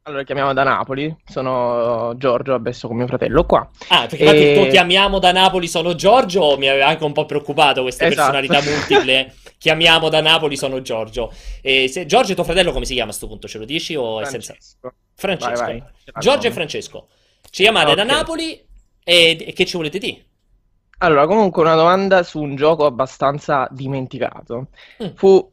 [0.04, 3.70] Allora, chiamiamo da Napoli, sono Giorgio, adesso con mio fratello qua.
[3.88, 4.56] Ah, perché e...
[4.56, 8.32] tuo chiamiamo da Napoli sono Giorgio mi aveva anche un po' preoccupato queste esatto.
[8.32, 9.36] personalità multiple.
[9.62, 11.32] chiamiamo da Napoli sono Giorgio.
[11.62, 12.08] E se...
[12.08, 13.48] Giorgio, tuo fratello come si chiama a questo punto?
[13.48, 14.54] Ce lo dici o Francesco.
[14.54, 14.94] è senza...
[15.14, 15.64] Francesco.
[15.64, 16.20] Vai, vai.
[16.20, 17.08] Giorgio e Francesco.
[17.48, 18.06] Ci chiamate okay.
[18.08, 18.60] da Napoli
[19.04, 19.38] e...
[19.40, 20.26] e che ci volete dire?
[20.98, 24.70] Allora, comunque una domanda su un gioco abbastanza dimenticato.
[25.04, 25.14] Mm.
[25.14, 25.52] Fu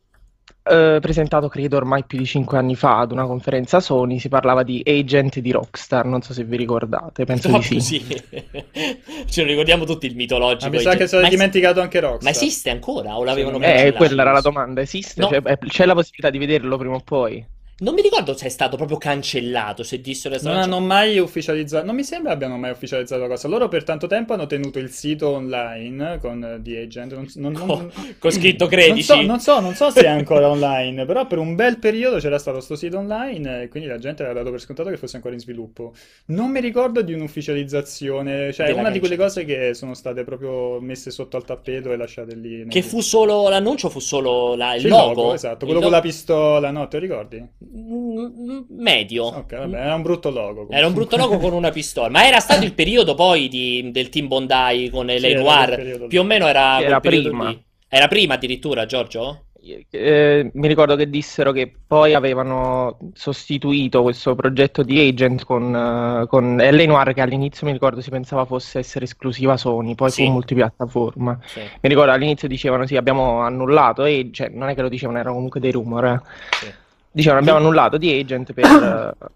[0.69, 4.63] eh, presentato credo ormai più di 5 anni fa ad una conferenza Sony, si parlava
[4.63, 7.81] di agent di Rockstar, non so se vi ricordate, penso di sì.
[7.81, 8.05] sì.
[9.29, 10.71] Ce lo ricordiamo tutti il mitologico.
[10.71, 12.23] Ma mi sa che si è dimenticato anche Rockstar.
[12.23, 13.89] Ma esiste ancora o l'avevano cancellato?
[13.89, 15.21] Eh, quella era la domanda, esiste?
[15.21, 15.29] No.
[15.29, 17.57] Cioè, c'è la possibilità di vederlo prima o poi?
[17.81, 21.95] Non mi ricordo se è stato proprio cancellato, se dissero Non hanno mai ufficializzato, non
[21.95, 23.47] mi sembra abbiano mai ufficializzato la cosa.
[23.47, 27.67] Loro per tanto tempo hanno tenuto il sito online con The Agent, non, non, non,
[27.67, 29.03] con, con scritto non 13.
[29.05, 32.41] so, non so, non so se è ancora online, però per un bel periodo c'era
[32.41, 35.35] stato sto sito online e quindi la gente aveva dato per scontato che fosse ancora
[35.35, 35.95] in sviluppo.
[36.27, 40.25] Non mi ricordo di un'ufficializzazione, cioè è Della una di quelle cose che sono state
[40.25, 42.59] proprio messe sotto al tappeto e lasciate lì.
[42.59, 45.33] non Che fu solo l'annuncio, fu solo la- il Sì, logo.
[45.33, 47.47] esatto, Il quello con logo- la pistola, no, te lo ricordi?
[47.71, 49.25] Medio.
[49.25, 50.67] Ok, vabbè, era un brutto logo.
[50.71, 51.37] Era un brutto comunque.
[51.37, 55.09] logo con una pistola, ma era stato il periodo poi di- del team Bondi con
[55.09, 56.07] Sì, le Noir.
[56.09, 57.49] Più o meno era, Era prima.
[57.51, 57.63] lì.
[57.89, 59.45] Era prima addirittura, Giorgio?
[59.91, 66.57] Eh, mi ricordo che dissero che poi avevano sostituito questo progetto di Agent con, con
[66.57, 70.25] LA Noir che all'inizio mi ricordo si pensava fosse essere esclusiva Sony, poi Sì.
[70.25, 71.39] fu multipiattaforma.
[71.45, 75.19] Sì, Mi ricordo all'inizio dicevano sì, abbiamo annullato e cioè, non è che lo dicevano,
[75.19, 76.05] erano comunque dei rumor.
[76.07, 76.21] eh.
[76.61, 76.67] sì.
[77.11, 78.65] Dicevano abbiamo annullato di Agent per...
[79.21, 79.27] eh,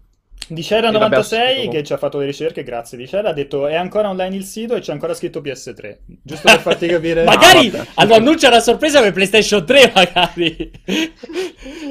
[0.47, 1.71] Di vabbè, 96 assurdo.
[1.71, 4.43] che ci ha fatto le ricerche, grazie di Cera, ha detto è ancora online il
[4.43, 5.97] sito e c'è ancora scritto PS3.
[6.21, 7.23] Giusto per farti capire.
[7.23, 7.87] Magari vabbè.
[7.95, 10.71] hanno annunciato una sorpresa per PlayStation 3, magari.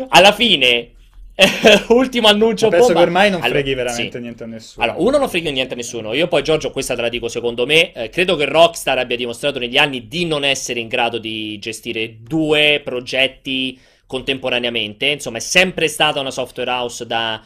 [0.09, 0.91] Alla fine,
[1.89, 3.01] ultimo annuncio Ma penso bomba.
[3.01, 4.23] che ormai non Allora, freghi veramente sì.
[4.23, 4.85] niente a nessuno.
[4.85, 6.13] Allora, uno non frega niente a nessuno.
[6.13, 7.93] Io poi, Giorgio, questa te la dico secondo me.
[7.93, 12.19] eh, credo che Rockstar abbia dimostrato negli anni di non essere in grado di gestire
[12.21, 13.79] due progetti
[14.13, 15.07] contemporaneamente.
[15.07, 17.43] Insomma, è sempre stata una software house da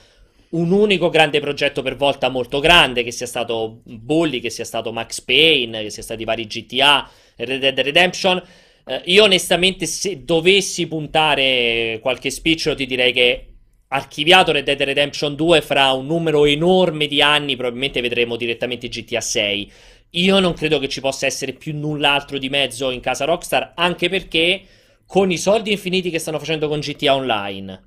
[0.49, 4.93] un unico grande progetto per volta molto grande, che sia stato Bully, che sia stato
[4.93, 8.43] Max Payne, che sia stati vari GTA, Red Dead Redemption.
[8.85, 13.47] Eh, io onestamente, se dovessi puntare qualche spicciolo, ti direi che
[13.89, 19.21] archiviato Red Dead Redemption 2 fra un numero enorme di anni, probabilmente vedremo direttamente GTA
[19.21, 19.73] 6.
[20.11, 24.09] Io non credo che ci possa essere più null'altro di mezzo in casa Rockstar, anche
[24.09, 24.63] perché
[25.07, 27.83] con i soldi infiniti che stanno facendo con GTA Online,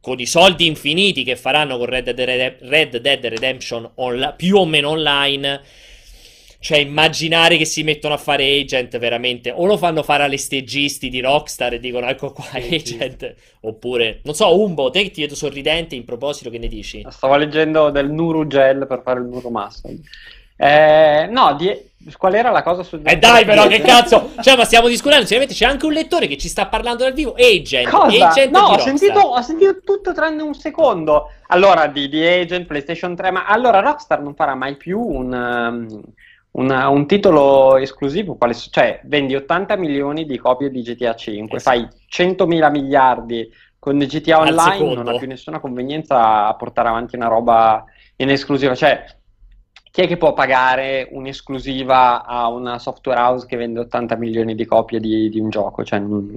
[0.00, 4.66] con i soldi infiniti che faranno con Red Dead, Red Dead Redemption onla- più o
[4.66, 5.62] meno online,
[6.58, 11.08] cioè immaginare che si mettono a fare agent veramente, o lo fanno fare alle stagisti
[11.08, 15.34] di Rockstar e dicono ecco qua agent, oppure, non so, Umbo, te che ti vedo
[15.34, 17.04] sorridente in proposito, che ne dici?
[17.08, 19.98] Stavo leggendo del Nuru Gel per fare il Nuru Muscle.
[20.56, 24.64] Eh, no, di- qual era la cosa su Eh dai però che cazzo, cioè ma
[24.64, 28.28] stiamo discutendo, seriamente c'è anche un lettore che ci sta parlando dal vivo, agent, Cosa?
[28.28, 31.30] agent No, ho sentito, ho sentito tutto tranne un secondo.
[31.48, 36.00] Allora, di, di Agent, PlayStation 3, ma allora Rockstar non farà mai più un, um,
[36.52, 38.34] una- un titolo esclusivo?
[38.36, 41.64] Quale, cioè, vendi 80 milioni di copie di GTA 5, Eh sì.
[41.64, 47.16] fai 100 mila miliardi con GTA Online, non ha più nessuna convenienza a portare avanti
[47.16, 47.84] una roba
[48.16, 48.74] in esclusiva.
[48.74, 49.04] Cioè,
[49.94, 54.64] chi è che può pagare un'esclusiva a una software house che vende 80 milioni di
[54.64, 55.84] copie di, di un gioco?
[55.84, 56.36] Cioè, non,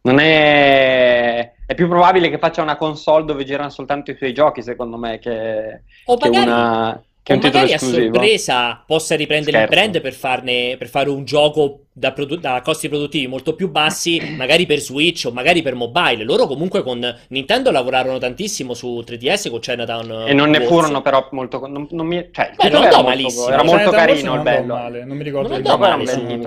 [0.00, 1.52] non è...
[1.66, 5.18] È più probabile che faccia una console dove girano soltanto i suoi giochi, secondo me,
[5.18, 7.04] che, O che magari, una...
[7.26, 8.14] Che o un magari a esclusivo.
[8.14, 9.74] sorpresa possa riprendere Scherzo.
[9.74, 13.68] il brand per, farne, per fare un gioco da, produ- da costi produttivi molto più
[13.68, 16.22] bassi, magari per Switch o magari per mobile.
[16.22, 20.68] Loro comunque con Nintendo lavorarono tantissimo su 3DS con Chinatown E non ne Wars.
[20.70, 21.66] furono però molto...
[21.66, 22.28] Non, non mi...
[22.30, 23.48] Cioè, Beh, non era andò molto, malissimo.
[23.48, 24.74] era molto carino il bello.
[24.74, 26.04] male, non mi ricordo Non andò male,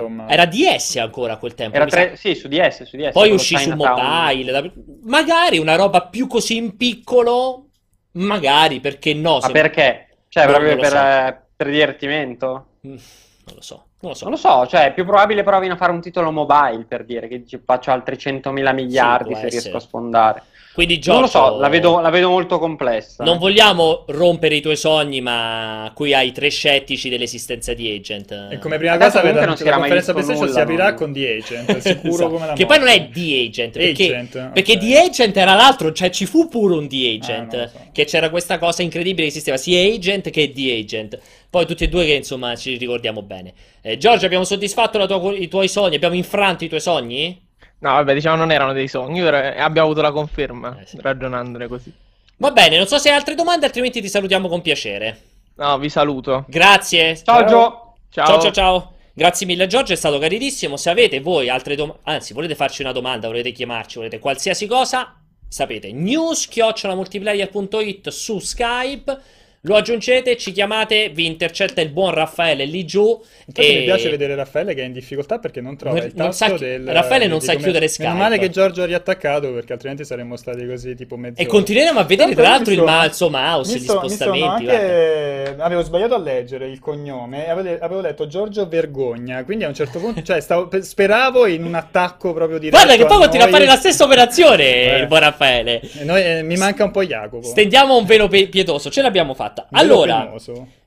[0.08, 0.32] male.
[0.32, 1.76] Era DS ancora a quel tempo.
[1.76, 2.16] Era tre...
[2.16, 3.12] Sì, su DS, su DS.
[3.12, 4.50] Poi uscì su mobile.
[4.50, 7.66] da- Magari una roba più così in piccolo.
[8.12, 9.38] Magari perché no?
[9.40, 10.06] Ma perché?
[10.30, 10.96] Cioè, proprio per, so.
[10.96, 12.66] eh, per divertimento?
[12.86, 13.84] Mm, Non lo so.
[14.00, 14.24] Non lo so.
[14.24, 17.26] Non lo so, cioè è più probabile provino a fare un titolo mobile per dire
[17.28, 19.60] che faccio altri 100.000 miliardi può se essere.
[19.62, 20.42] riesco a sfondare.
[20.72, 23.24] Quindi Non lo Giorgio, so, la vedo, la vedo molto complessa.
[23.24, 28.48] Non vogliamo rompere i tuoi sogni, ma qui hai tre scettici dell'esistenza di Agent.
[28.50, 30.94] E come prima Adesso cosa, non si la era mai conferenza PlayStation si aprirà no?
[30.96, 32.30] con The Agent, sicuro Esatto.
[32.30, 33.02] come la Che poi non morte.
[33.02, 34.78] è The Agent, perché, Agent, perché ok.
[34.78, 37.78] The Agent era l'altro, cioè ci fu pure un The Agent, Ah, non lo so.
[37.92, 41.18] che c'era questa cosa incredibile che esisteva sia Agent che The Agent.
[41.50, 43.52] Poi tutti e due che insomma ci ricordiamo bene.
[43.82, 45.96] Eh, Giorgio, abbiamo soddisfatto la tua- i tuoi sogni?
[45.96, 47.48] Abbiamo infranto i tuoi sogni?
[47.80, 50.98] No, vabbè, diciamo non erano dei sogni, però abbiamo avuto la conferma, Eh, sì.
[51.00, 51.92] ragionandone così.
[52.36, 55.20] Va bene, non so se hai altre domande, altrimenti ti salutiamo con piacere.
[55.56, 56.44] No, vi saluto.
[56.48, 57.16] Grazie.
[57.22, 57.94] Ciao Gio!
[58.10, 58.26] Ciao.
[58.26, 58.94] Ciao ciao ciao.
[59.12, 60.76] Grazie mille Giorgio, è stato carinissimo.
[60.76, 65.14] Se avete voi altre domande, anzi volete farci una domanda, volete chiamarci, volete qualsiasi cosa,
[65.48, 69.20] sapete, news-multiplayer.it su Skype.
[69.64, 73.20] Lo aggiungete, ci chiamate, vi intercetta il buon Raffaele lì giù.
[73.46, 73.78] Infatti e...
[73.80, 76.64] mi piace vedere Raffaele che è in difficoltà perché non trova Non- il tasto chi-
[76.64, 76.88] del...
[76.90, 78.08] Raffaele non di sa come- chiudere Skype.
[78.08, 81.42] Meno male che Giorgio ha riattaccato perché altrimenti saremmo stati così tipo mezz'ora.
[81.42, 83.98] E continueremo a vedere Tanto tra l'altro il, ma- il suo mouse, mi gli so-
[83.98, 84.68] spostamenti.
[84.68, 85.54] anche...
[85.58, 89.74] Avevo sbagliato a leggere il cognome e avevo, avevo letto Giorgio Vergogna, quindi a un
[89.74, 93.46] certo punto, cioè stavo- pe- speravo in un attacco proprio diretto Guarda che poi continua
[93.46, 94.98] a fare la stessa operazione Eh.
[95.00, 95.82] il buon Raffaele.
[96.04, 97.42] Noi- eh, mi manca un po' Jacopo.
[97.46, 99.48] Stendiamo un velo pe- pietoso, ce l'abbiamo fatta.
[99.56, 100.32] Un velo Allora,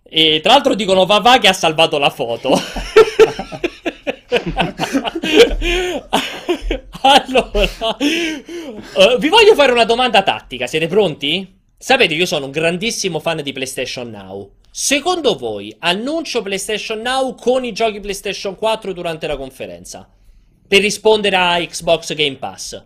[0.04, 2.52] e tra l'altro dicono Vavà che ha salvato la foto.
[7.02, 11.62] allora, eh, vi voglio fare una domanda tattica, siete pronti?
[11.78, 14.52] Sapete, io sono un grandissimo fan di PlayStation Now.
[14.72, 20.10] Secondo voi, annuncio PlayStation Now con i giochi PlayStation 4 durante la conferenza?
[20.68, 22.84] Per rispondere a Xbox Game Pass.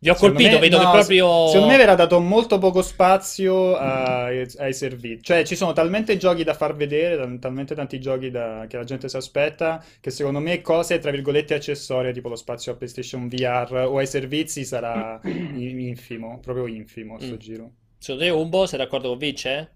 [0.00, 1.48] Vi ho Secondo colpito, me- vedo no, che proprio...
[1.48, 5.22] Secondo me verrà dato molto poco spazio ai, ai servizi.
[5.24, 8.84] Cioè, ci sono talmente giochi da far vedere, tal- talmente tanti giochi da- che la
[8.84, 13.28] gente si aspetta, che secondo me cose, tra virgolette, accessorie, tipo lo spazio a PlayStation
[13.28, 17.36] VR o ai servizi, sarà infimo, proprio infimo sto Mm.
[17.36, 17.72] giro.
[17.98, 19.72] Secondo te Umbo, sei d'accordo con Vince?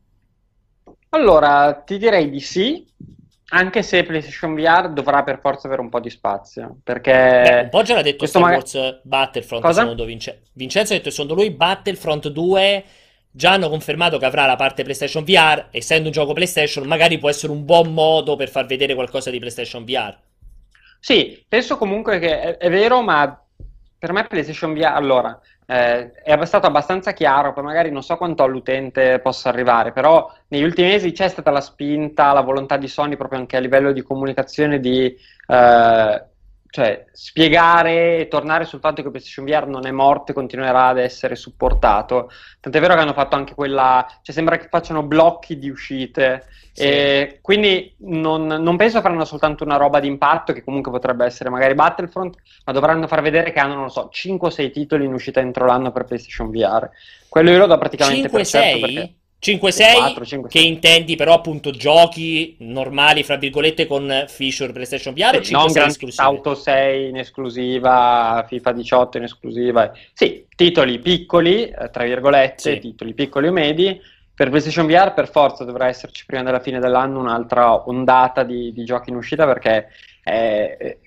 [1.11, 2.85] Allora, ti direi di sì,
[3.55, 7.69] anche se PlayStation VR dovrà per forza avere un po' di spazio, perché Beh, un
[7.69, 9.81] po' già l'ha detto Star Wars Battlefront, Cosa?
[9.83, 12.85] secondo Vince- Vincenzo ha detto secondo lui Battlefront 2
[13.31, 17.29] già hanno confermato che avrà la parte PlayStation VR, essendo un gioco PlayStation, magari può
[17.29, 20.17] essere un buon modo per far vedere qualcosa di PlayStation VR.
[20.99, 23.39] Sì, penso comunque che è, è vero, ma
[23.99, 25.39] per me PlayStation VR, allora,
[25.73, 30.65] eh, è stato abbastanza chiaro, poi magari non so quanto all'utente possa arrivare, però negli
[30.65, 34.03] ultimi mesi c'è stata la spinta, la volontà di Sony proprio anche a livello di
[34.03, 35.17] comunicazione di
[35.47, 36.25] eh,
[36.73, 40.99] cioè, spiegare e tornare sul fatto che PlayStation VR non è morto e continuerà ad
[40.99, 42.31] essere supportato.
[42.61, 46.47] Tant'è vero che hanno fatto anche quella, cioè sembra che facciano blocchi di uscite.
[46.73, 46.85] Sì.
[46.85, 51.51] E quindi non, non penso faranno soltanto una roba di impatto, che comunque potrebbe essere
[51.51, 55.05] magari Battlefront, ma dovranno far vedere che hanno, non lo so, 5 o 6 titoli
[55.05, 56.89] in uscita entro l'anno per PlayStation VR.
[57.29, 58.81] Quello io lo do praticamente per certo 5-6?
[58.81, 59.15] perché
[59.45, 59.59] 5-6
[59.97, 65.43] 4, 5, che intendi però appunto giochi normali, fra virgolette, con feature PlayStation VR o
[65.43, 66.23] Sì, non 5-6 Grand esclusive?
[66.23, 69.93] Auto 6 in esclusiva, FIFA 18 in esclusiva.
[70.13, 72.79] Sì, titoli piccoli, eh, tra virgolette, Sì.
[72.79, 74.01] titoli piccoli o medi.
[74.35, 78.85] Per PlayStation VR per forza dovrà esserci prima della fine dell'anno un'altra ondata di, di
[78.85, 79.89] giochi in uscita perché
[80.23, 81.01] eh,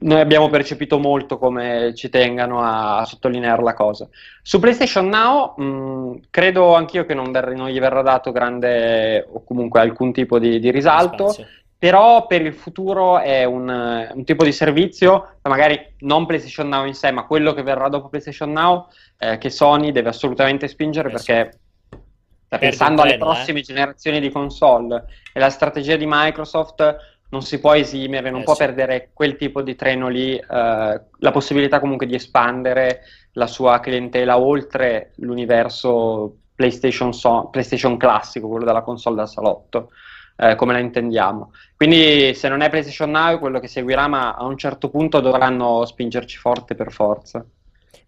[0.00, 4.08] noi abbiamo percepito molto come ci tengano a, a sottolineare la cosa.
[4.42, 9.44] Su PlayStation Now mh, credo anch'io che non, ver- non gli verrà dato grande o
[9.44, 11.28] comunque alcun tipo di, di risalto.
[11.28, 11.58] Spazio.
[11.80, 16.84] Però per il futuro è un, eh, un tipo di servizio, magari non PlayStation Now
[16.84, 21.08] in sé, ma quello che verrà dopo PlayStation Now, eh, che Sony deve assolutamente spingere
[21.08, 25.96] Eh, perché sta Perde pensando un alle treno, prossime generazioni di console e la strategia
[25.96, 26.96] di Microsoft
[27.30, 28.64] non si può esimere, non Eh, può sì.
[28.64, 33.02] perdere quel tipo di treno lì, eh, la possibilità comunque di espandere
[33.32, 39.90] la sua clientela oltre l'universo PlayStation, so- PlayStation classico, quello della console da salotto,
[40.36, 41.52] eh, come la intendiamo.
[41.76, 45.20] Quindi se non è PlayStation Now è quello che seguirà, ma a un certo punto
[45.20, 47.44] dovranno spingerci forte per forza.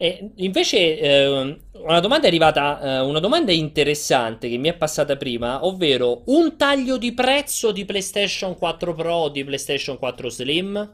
[0.03, 5.17] E invece ehm, una domanda è arrivata, eh, una domanda interessante che mi è passata
[5.17, 10.93] prima, ovvero un taglio di prezzo di PlayStation 4 Pro o di PlayStation 4 Slim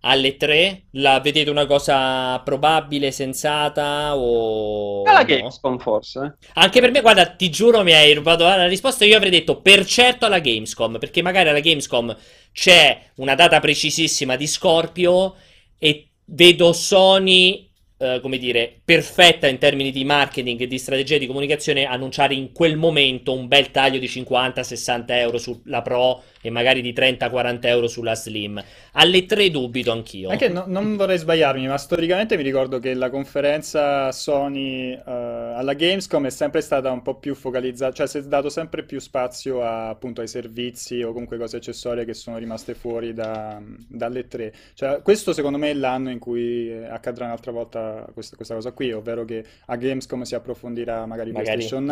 [0.00, 0.84] alle 3?
[0.92, 5.24] La vedete una cosa probabile, sensata o Alla no?
[5.26, 6.38] Gamescom forse.
[6.54, 9.04] Anche per me, guarda, ti giuro, mi hai rubato la risposta.
[9.04, 12.16] Io avrei detto per certo alla Gamescom, perché magari alla Gamescom
[12.50, 15.34] c'è una data precisissima di Scorpio
[15.76, 17.68] e vedo Sony,
[18.02, 22.50] eh, come dire, perfetta in termini di marketing e di strategia di comunicazione, annunciare in
[22.52, 27.88] quel momento un bel taglio di 50-60 euro sulla Pro e magari di 30-40 euro
[27.88, 28.62] sulla Slim.
[28.92, 30.28] Alle 3 dubito anch'io.
[30.28, 35.72] Anche no- non vorrei sbagliarmi, ma storicamente mi ricordo che la conferenza Sony eh, alla
[35.74, 39.62] Gamescom è sempre stata un po' più focalizzata, cioè si è dato sempre più spazio
[39.62, 44.52] a, appunto ai servizi o comunque cose accessorie che sono rimaste fuori da- dalle tre.
[44.74, 48.72] Cioè, questo secondo me è l'anno in cui eh, accadrà un'altra volta questa, questa cosa
[48.72, 51.56] qui, ovvero che a Gamescom si approfondirà magari Magari.
[51.56, 51.90] PlayStation Mm.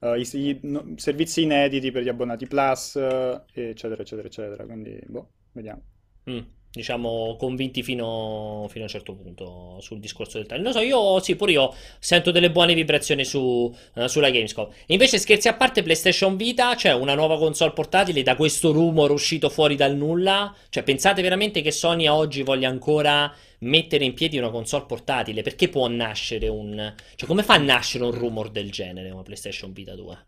[0.00, 4.64] Eh, i, i- no- servizi inediti per gli abbonati Plus, eh, eccetera, eccetera, eccetera.
[4.64, 5.82] Quindi, boh, vediamo.
[6.30, 6.38] Mm.
[6.72, 10.62] Diciamo, convinti fino, fino, a un certo punto sul discorso del taglio.
[10.62, 14.68] Non so, io sì, pure io sento delle buone vibrazioni su, uh, sulla Gamescom.
[14.86, 19.50] Invece, scherzi a parte, PlayStation Vita, c'è una nuova console portatile da questo rumor uscito
[19.50, 20.54] fuori dal nulla.
[20.68, 25.42] Cioè, pensate veramente che Sony oggi voglia ancora mettere in piedi una console portatile?
[25.42, 26.94] Perché può nascere un...
[27.16, 30.26] Cioè, come fa a nascere un rumor del genere, una PlayStation Vita 2?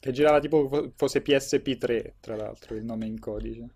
[0.00, 3.68] Che girava tipo fosse PSP3, tra l'altro, il nome in codice.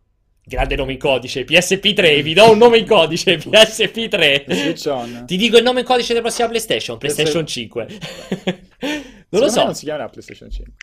[0.50, 5.24] Grande nome in codice, PSP3, vi do un nome in codice, PSP3.
[5.24, 7.86] Ti dico il nome in codice della prossima PlayStation, PlayStation 5.
[9.30, 9.62] non lo so.
[9.62, 10.74] non si chiamerà PlayStation 5.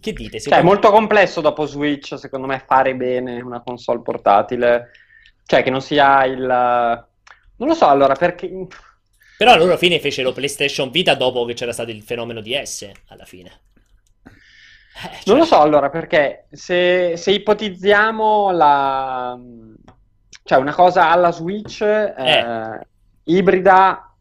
[0.00, 0.40] Che dite?
[0.40, 4.92] Cioè, è molto complesso dopo Switch, secondo me, fare bene una console portatile.
[5.44, 6.38] Cioè, che non sia il...
[6.38, 8.50] Non lo so, allora, perché...
[9.36, 12.90] Però a loro fine fecero PlayStation Vita dopo che c'era stato il fenomeno di S,
[13.08, 13.52] alla fine.
[14.94, 15.22] Eh, cioè...
[15.26, 19.38] Non lo so allora perché se, se, ipotizziamo la...
[20.44, 22.14] cioè una cosa alla Switch eh.
[22.16, 22.86] Eh,
[23.24, 24.14] ibrida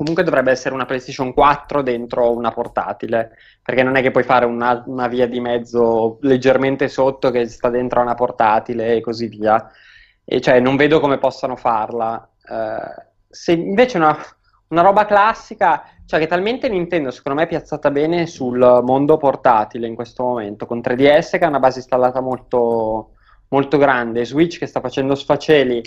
[0.00, 4.46] comunque dovrebbe essere una PlayStation 4 dentro una portatile perché non è che puoi fare
[4.46, 9.70] una, una via di mezzo leggermente sotto che sta dentro una portatile e così via.
[10.24, 12.28] E cioè non vedo come possano farla.
[12.42, 14.16] Eh, se invece una,
[14.68, 19.86] una roba classica cioè che talmente Nintendo secondo me è piazzata bene sul mondo portatile
[19.86, 23.12] in questo momento, con 3DS che ha una base installata molto,
[23.50, 25.80] molto grande, Switch che sta facendo sfaceli,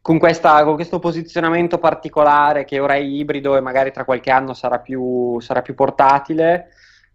[0.00, 4.54] con, questa, con, questo posizionamento particolare che ora è ibrido e magari tra qualche anno
[4.54, 6.68] sarà più, sarà più portatile,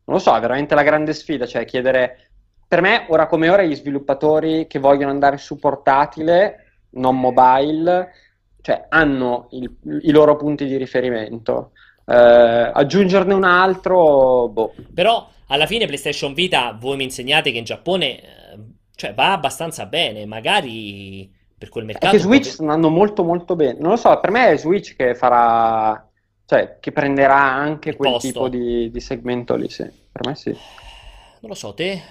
[0.03, 2.31] non lo so, è veramente la grande sfida, cioè chiedere,
[2.67, 8.11] per me ora come ora gli sviluppatori che vogliono andare su portatile, non mobile,
[8.59, 11.71] cioè hanno il, i loro punti di riferimento.
[12.09, 14.73] Eh, aggiungerne un altro, boh.
[14.93, 18.59] Però alla fine PlayStation Vita, voi mi insegnate che in Giappone eh,
[18.95, 22.11] cioè, va abbastanza bene, magari per quel mercato.
[22.11, 23.77] Perché Switch stanno andando molto molto bene.
[23.79, 26.09] Non lo so, per me è Switch che farà,
[26.45, 28.27] cioè che prenderà anche quel posto.
[28.27, 29.83] tipo di, di, segmento lì, sì.
[30.11, 30.51] Per me sì.
[30.51, 32.01] Non lo so, te?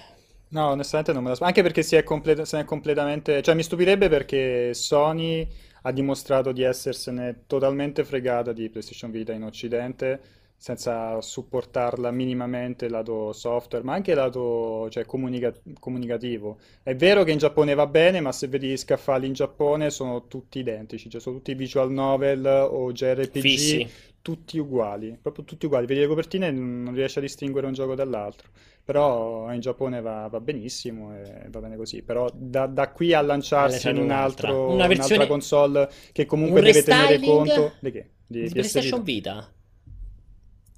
[0.49, 3.41] No, onestamente non me la Anche perché si è, complet- se è completamente...
[3.41, 5.45] Cioè mi stupirebbe perché Sony
[5.87, 10.19] ha dimostrato di essersene totalmente fregata di PlayStation Vita in Occidente
[10.59, 16.57] senza supportarla minimamente lato software, ma anche lato cioè, comunica- comunicativo.
[16.81, 20.27] È vero che in Giappone va bene, ma se vedi gli scaffali in Giappone sono
[20.27, 23.87] tutti identici, cioè sono tutti visual novel o JRPG, Fissi.
[24.27, 25.85] Tutti uguali, proprio tutti uguali.
[25.85, 28.49] Vedi le copertine e non riesci a distinguere un gioco dall'altro.
[28.83, 32.01] Però in Giappone va, va benissimo e va bene così.
[32.01, 35.13] Però da, da qui a lanciarsi in un altro, Una versione...
[35.13, 38.09] un'altra console che comunque deve tenere conto di che?
[38.27, 39.33] Di, di PlayStation Vita.
[39.33, 39.53] Vita.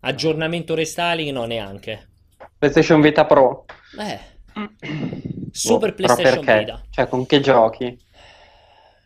[0.01, 2.07] Aggiornamento restyling no neanche.
[2.55, 3.65] PlayStation Vita Pro.
[3.99, 4.19] Eh.
[5.49, 6.83] Super boh, PlayStation Vita.
[6.87, 7.97] Cioè con che giochi?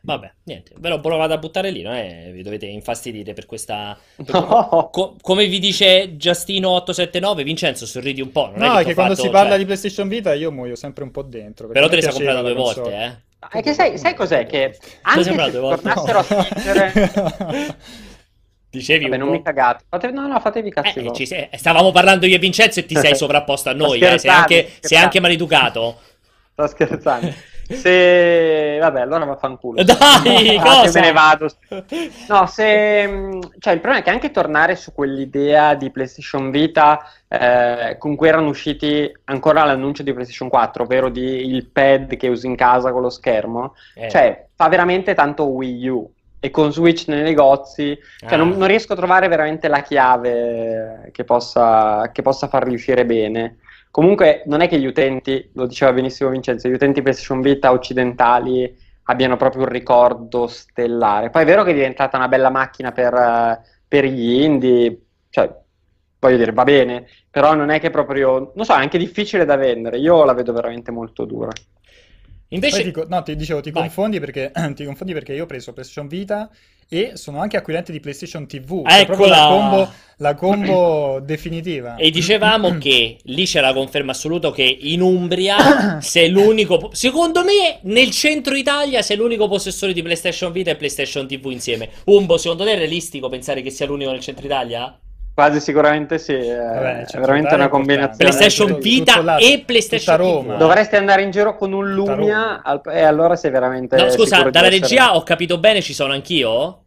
[0.06, 2.30] Vabbè, niente, ve l'ho provato a buttare lì, non è?
[2.34, 3.97] Vi dovete infastidire per questa...
[4.34, 4.89] No.
[4.91, 8.51] Co- come vi dice Giustino879, Vincenzo, sorridi un po'.
[8.54, 9.60] Non no, è che, che quando fatto, si parla cioè...
[9.60, 11.70] di PlayStation Vita io muoio sempre un po' dentro.
[11.70, 13.16] Però te le sei comprato due volte, eh?
[13.49, 14.45] È che sai, sai cos'è?
[14.45, 16.38] Che anche se tornassero no.
[16.38, 17.78] a spingere...
[18.70, 19.86] Dicevi Vabbè, non mi cagate.
[19.88, 20.12] Fate...
[20.12, 21.47] No, no, fatevi cazzi eh, sei...
[21.54, 24.18] Stavamo parlando io e Vincenzo e ti sei sovrapposto a noi, eh?
[24.18, 25.97] sei, anche, sei anche maleducato.
[26.51, 27.34] Sto scherzando.
[27.70, 29.84] Se vabbè, allora vaffanculo.
[29.84, 30.99] Dai, ah, cosa?
[30.99, 31.49] me ne vado.
[32.28, 37.95] No, se cioè il problema è che anche tornare su quell'idea di PlayStation Vita eh,
[37.97, 42.47] con cui erano usciti ancora l'annuncio di PlayStation 4, ovvero di il pad che usi
[42.47, 44.09] in casa con lo schermo, eh.
[44.09, 48.36] cioè fa veramente tanto Wii U e con Switch nei negozi, cioè ah.
[48.36, 53.59] non, non, riesco a trovare veramente la chiave che possa, che possa farli uscire bene.
[53.94, 58.76] Comunque non è che gli utenti, lo diceva benissimo Vincenzo, gli utenti PlayStation Vita occidentali
[59.04, 61.30] abbiano proprio un ricordo stellare.
[61.30, 65.48] Poi è vero che è diventata una bella macchina per, per gli indie, cioè
[66.18, 69.58] voglio dire, va bene, però non è che proprio, non so, è anche difficile da
[69.58, 70.00] vendere.
[70.00, 71.52] Io la vedo veramente molto dura.
[72.54, 72.91] Invece...
[72.91, 76.49] Ti, no, ti dicevo, ti confondi, perché, ti confondi, perché, io ho preso PlayStation Vita
[76.88, 78.84] e sono anche acquirente di PlayStation TV.
[78.86, 79.38] Eccola!
[79.38, 81.95] La combo, la combo definitiva.
[81.95, 86.91] E dicevamo che lì c'è la conferma assoluta che in Umbria sei l'unico...
[86.93, 91.89] Secondo me nel centro Italia sei l'unico possessore di PlayStation Vita e PlayStation TV insieme.
[92.06, 94.97] Umbo, secondo te è realistico pensare che sia l'unico nel centro Italia?
[95.34, 98.18] Quasi sicuramente sì, Vabbè, è veramente una combinazione.
[98.18, 100.56] PlayStation Vita tutto, e PlayStation Roma.
[100.58, 103.96] Dovresti andare in giro con un Lumia al, e allora sei veramente...
[103.96, 106.84] No, scusa, dalla regia ho capito bene, ci sono anch'io?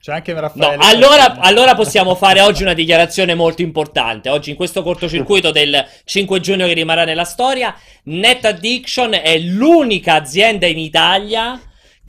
[0.00, 0.82] C'è anche No, Raffaele.
[0.82, 4.30] allora, allora possiamo fare oggi una dichiarazione molto importante.
[4.30, 7.74] Oggi in questo cortocircuito del 5 giugno che rimarrà nella storia,
[8.04, 11.60] Net Addiction è l'unica azienda in Italia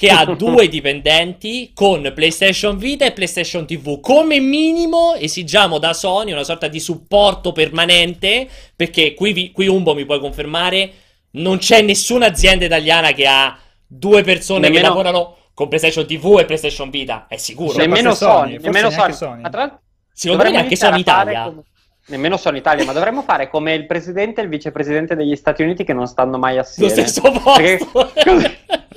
[0.02, 4.00] che ha due dipendenti con PlayStation Vita e PlayStation TV.
[4.00, 9.94] Come minimo esigiamo da Sony una sorta di supporto permanente, perché qui, vi- qui Umbo
[9.94, 10.92] mi puoi confermare,
[11.34, 16.38] non c'è nessuna azienda italiana che ha due persone che Nemmeno- lavorano con PlayStation TV
[16.40, 17.28] e PlayStation Vita.
[17.30, 17.78] È sicuro.
[17.78, 19.14] Nemmeno Sony, Sony, nemmeno Sony.
[19.14, 19.42] Sony.
[19.42, 19.80] Ma tra
[20.14, 21.44] Secondo me neanche Sony Italia.
[21.44, 21.64] come-
[22.08, 25.84] Nemmeno Sony Italia, ma dovremmo fare come il presidente e il vicepresidente degli Stati Uniti
[25.84, 26.90] che non stanno mai Lo assieme.
[26.92, 27.52] stesso posto.
[27.62, 28.58] Perché,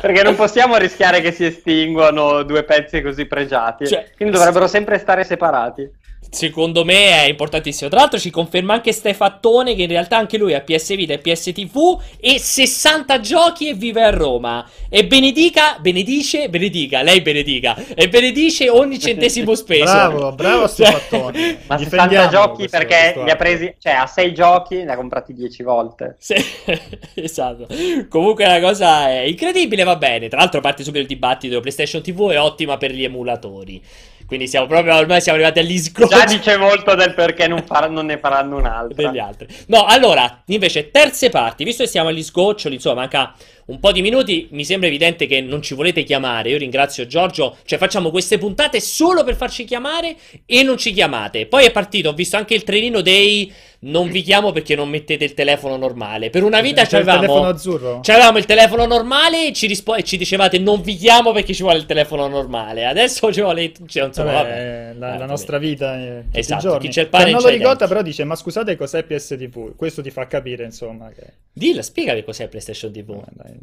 [0.00, 3.86] perché non possiamo rischiare che si estinguano due pezzi così pregiati.
[3.86, 5.90] Cioè, Quindi dovrebbero sempre stare separati.
[6.28, 7.88] Secondo me è importantissimo.
[7.88, 11.18] Tra l'altro ci conferma anche Stefattone che in realtà anche lui ha PS Vita e
[11.18, 14.68] PS TV e 60 giochi e vive a Roma.
[14.90, 17.76] E benedica, benedice, benedica, lei benedica.
[17.94, 19.84] E benedice ogni centesimo speso.
[19.84, 21.58] Bravo, bravo Cioè- Stefattone.
[21.68, 24.92] Ma Difendiamo 60 giochi questo- perché questo li ha presi, cioè ha 6 giochi, ne
[24.92, 26.16] ha comprati 10 volte.
[26.18, 26.34] Sì,
[27.14, 27.66] esatto.
[28.10, 30.28] Comunque la cosa è incredibile, va bene.
[30.28, 33.82] Tra l'altro parte subito il dibattito, PlayStation TV è ottima per gli emulatori.
[34.26, 36.36] Quindi siamo proprio, ormai siamo arrivati agli Già scroti.
[36.36, 39.08] dice molto del perché non, far- non ne faranno un'altra.
[39.08, 39.46] degli altri.
[39.66, 43.34] No, allora, invece, terze parti, visto che siamo agli sgoccioli, insomma, manca
[43.66, 46.50] un po' di minuti, mi sembra evidente che non ci volete chiamare.
[46.50, 51.46] Io ringrazio Giorgio, cioè facciamo queste puntate solo per farci chiamare e non ci chiamate.
[51.46, 55.24] Poi è partito, ho visto anche il trenino dei non vi chiamo perché non mettete
[55.24, 56.30] il telefono normale.
[56.30, 58.00] Per una vita C'è il telefono c'avevamo azzurro?
[58.02, 61.62] C'avevamo il telefono normale e ci, rispo- e ci dicevate non vi chiamo perché ci
[61.62, 62.86] vuole il telefono normale.
[62.86, 63.72] Adesso ci vuole.
[63.86, 64.98] Cioè, insomma, Vabbè, vabbè.
[64.98, 67.54] la, la nostra vita è tutti Esatto, chi c'è il pane Cioè, non c'è lo
[67.56, 69.76] ricorda, però dice: Ma scusate, cos'è PSTV?
[69.76, 71.10] Questo ti fa capire, insomma.
[71.10, 71.34] Che...
[71.52, 73.10] Dilla, spiegami cos'è PlayStation TV.
[73.10, 73.54] Eh, dai.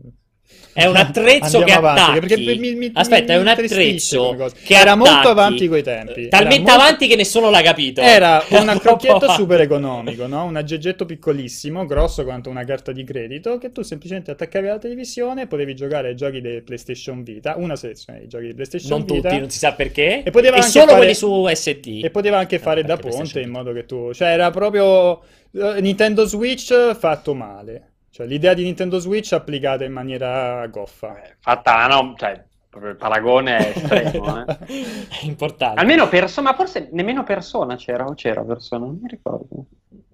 [0.75, 2.19] È un attrezzo Andiamo che avanti, attacchi.
[2.19, 5.27] perché mi- mi- Aspetta, mi è un attrezzo che Era molto attacchi.
[5.27, 6.27] avanti coi tempi.
[6.29, 8.01] Talmente molto- avanti che nessuno l'ha capito.
[8.01, 9.07] Era un avanti.
[9.35, 10.45] super economico, no?
[10.45, 15.43] Un aggeggetto piccolissimo, grosso quanto una carta di credito, che tu semplicemente attaccavi alla televisione
[15.43, 19.05] e potevi giocare ai giochi di PlayStation Vita, una selezione di giochi di PlayStation Non
[19.05, 19.29] Vita.
[19.29, 20.23] tutti, non si sa perché.
[20.23, 22.01] E poteva anche solo fare- quelli su SD.
[22.03, 24.11] E poteva anche fare Eh, da ponte in modo che tu...
[24.11, 25.21] Cioè era proprio
[25.55, 27.89] eh, Nintendo Switch fatto male.
[28.14, 31.20] Cioè l'idea di Nintendo Switch applicata in maniera goffa.
[31.39, 34.45] Fatta, no, cioè, proprio il paragone è estremo.
[34.45, 34.57] eh.
[34.68, 35.80] È importante.
[35.80, 39.66] Almeno persona, ma forse nemmeno persona c'era, o c'era persona, non mi ricordo.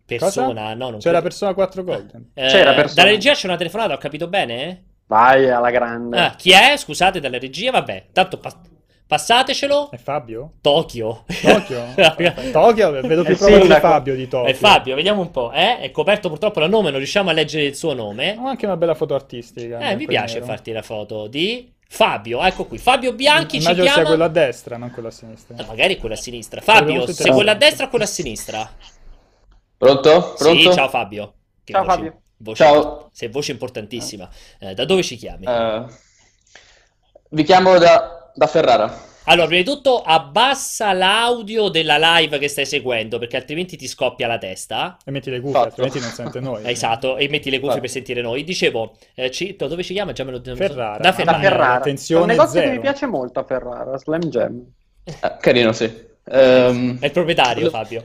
[0.05, 1.21] Persona, no, non C'era credo.
[1.23, 2.29] Persona 4 Golden.
[2.35, 3.01] Eh, C'era Persona.
[3.03, 4.83] Dalla regia c'è una telefonata, ho capito bene?
[5.07, 6.17] Vai alla grande.
[6.17, 6.77] Ah, chi è?
[6.77, 8.05] Scusate, dalla regia, vabbè.
[8.13, 8.61] Tanto pa-
[9.09, 9.89] passatecelo.
[9.89, 10.51] È Fabio?
[10.61, 11.25] Tokyo.
[11.41, 11.83] Tokyo?
[12.53, 12.91] Tokyo?
[13.01, 13.67] Vedo più proprio di.
[13.67, 14.47] Fabio di Tokyo.
[14.47, 15.51] È Fabio, vediamo un po'.
[15.51, 15.79] Eh?
[15.79, 18.37] È coperto purtroppo dal nome, non riusciamo a leggere il suo nome.
[18.39, 19.79] Ho anche una bella foto artistica.
[19.79, 20.45] Eh, mi piace nero.
[20.45, 22.43] farti la foto di Fabio.
[22.43, 24.07] Ecco qui, Fabio Bianchi ci Immagino sia chiama.
[24.09, 25.55] quello a destra, non quello a sinistra.
[25.57, 26.61] Eh, magari quella a sinistra.
[26.61, 28.71] Fabio, molto sei quella a destra o quella a sinistra?
[29.75, 30.33] Pronto?
[30.37, 30.71] Pronto?
[30.71, 31.33] Sì, ciao Fabio.
[31.63, 32.21] Che Ciao, voce- Fabio.
[32.37, 33.09] voce- Ciao.
[33.11, 34.29] Sei voce importantissima.
[34.59, 35.45] Eh, da dove ci chiami?
[35.47, 35.83] Eh,
[37.31, 39.07] vi chiamo da, da Ferrara.
[39.25, 44.25] Allora, prima di tutto abbassa l'audio della live che stai seguendo, perché altrimenti ti scoppia
[44.27, 44.97] la testa.
[45.05, 45.67] E metti le cuffie, Fatto.
[45.67, 46.61] altrimenti non sente noi.
[46.69, 47.81] Esatto, e metti le cuffie Fatto.
[47.81, 48.43] per sentire noi.
[48.43, 50.13] Dicevo, eh, ci- da dove ci chiama?
[50.13, 50.97] Già me lo Ferrara.
[50.97, 51.39] Da Da Ah, Ferrara.
[51.39, 51.73] Ferrara.
[51.75, 52.75] attenzione, È un negozio che zero.
[52.75, 54.63] mi piace molto a Ferrara, Slam Jam.
[55.03, 56.07] Eh, carino, sì.
[56.31, 58.03] Ehm, È il proprietario, Fabio.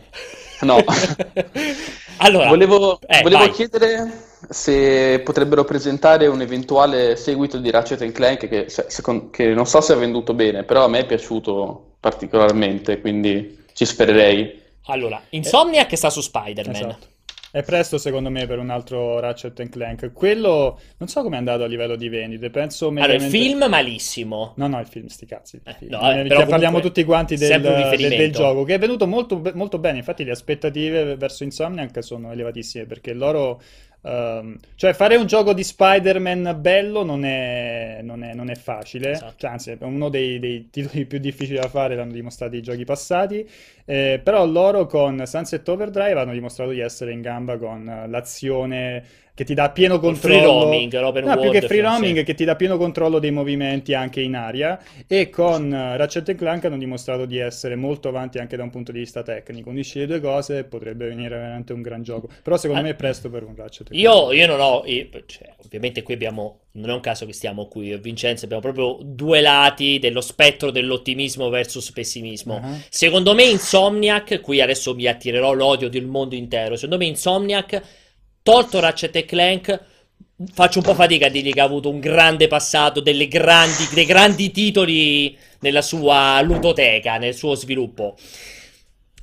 [0.60, 0.76] No.
[2.18, 4.10] allora, volevo eh, volevo chiedere
[4.48, 9.80] se potrebbero presentare un eventuale seguito di Ratchet Clank che, se- secon- che non so
[9.80, 14.62] se ha venduto bene, però a me è piaciuto particolarmente, quindi ci spererei.
[14.86, 16.74] Allora, Insomniac sta su Spider-Man.
[16.74, 17.06] Esatto.
[17.54, 20.12] È presto secondo me per un altro Ratchet Clank.
[20.12, 23.64] Quello non so come è andato a livello di vendite, penso Allora, il mediamente- film
[23.70, 24.54] malissimo.
[24.56, 25.60] No, no, il film, sti cazzi.
[25.62, 28.78] Eh, no, Eh, che però parliamo comunque tutti quanti del, del- del gioco, che è
[28.80, 29.98] venuto molto, molto bene.
[29.98, 33.60] Infatti, le aspettative verso Insomniac sono elevatissime perché loro.
[34.04, 39.10] Ehm, cioè, fare un gioco di Spider-Man bello non è, non è- non è facile.
[39.12, 39.34] Esatto.
[39.36, 42.84] Cioè, anzi, è uno dei, dei titoli più difficili da fare, l'hanno dimostrato i giochi
[42.84, 43.48] passati.
[43.86, 49.04] Eh, però loro con Sunset Overdrive hanno dimostrato di essere in gamba con eh, l'azione
[49.34, 50.42] che ti dà pieno Free controllo.
[50.42, 51.84] roaming, l'open No, più world, che free sì.
[51.84, 56.34] roaming che ti dà pieno controllo dei movimenti anche in aria e con eh, Ratchet
[56.36, 59.70] Clank hanno dimostrato di essere molto avanti anche da un punto di vista tecnico.
[59.70, 62.28] Unisci le due cose potrebbe venire veramente un gran gioco.
[62.42, 64.02] Però secondo Ah, me è presto per un Ratchet Clank.
[64.02, 67.66] Io, io non ho, io- cioè, ovviamente qui abbiamo, non è un caso che stiamo
[67.66, 72.60] qui, io e Vincenzo, abbiamo proprio due lati dello spettro dell'ottimismo versus pessimismo.
[72.62, 72.76] Ah.
[72.88, 77.82] Secondo me Insomniac, qui adesso mi attirerò l'odio del mondo intero, secondo me Insomniac,
[78.44, 79.80] tolto Ratchet e Clank,
[80.52, 84.04] faccio un po' fatica a dirgli che ha avuto un grande passato, delle grandi, dei
[84.04, 88.16] grandi titoli nella sua ludoteca, nel suo sviluppo.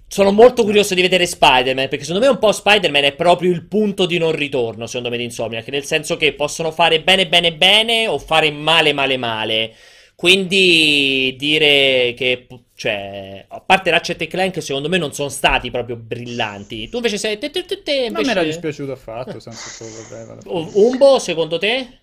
[0.08, 3.68] Sono molto curioso di vedere Spider-Man, perché secondo me un po' Spider-Man è proprio il
[3.68, 7.54] punto di non ritorno, secondo me, di Insomniac, nel senso che possono fare bene bene
[7.54, 9.76] bene o fare male male male.
[10.16, 12.48] Quindi dire che,
[12.82, 16.90] cioè, a parte Ratchet e Clank, secondo me non sono stati proprio brillanti.
[16.90, 17.38] Tu invece sei...
[17.38, 18.44] Te, te, te, te, Non mi era invece...
[18.44, 20.34] dispiaciuto affatto, senza problema.
[20.34, 20.60] alla fine.
[20.60, 22.00] U- Umbo, secondo te?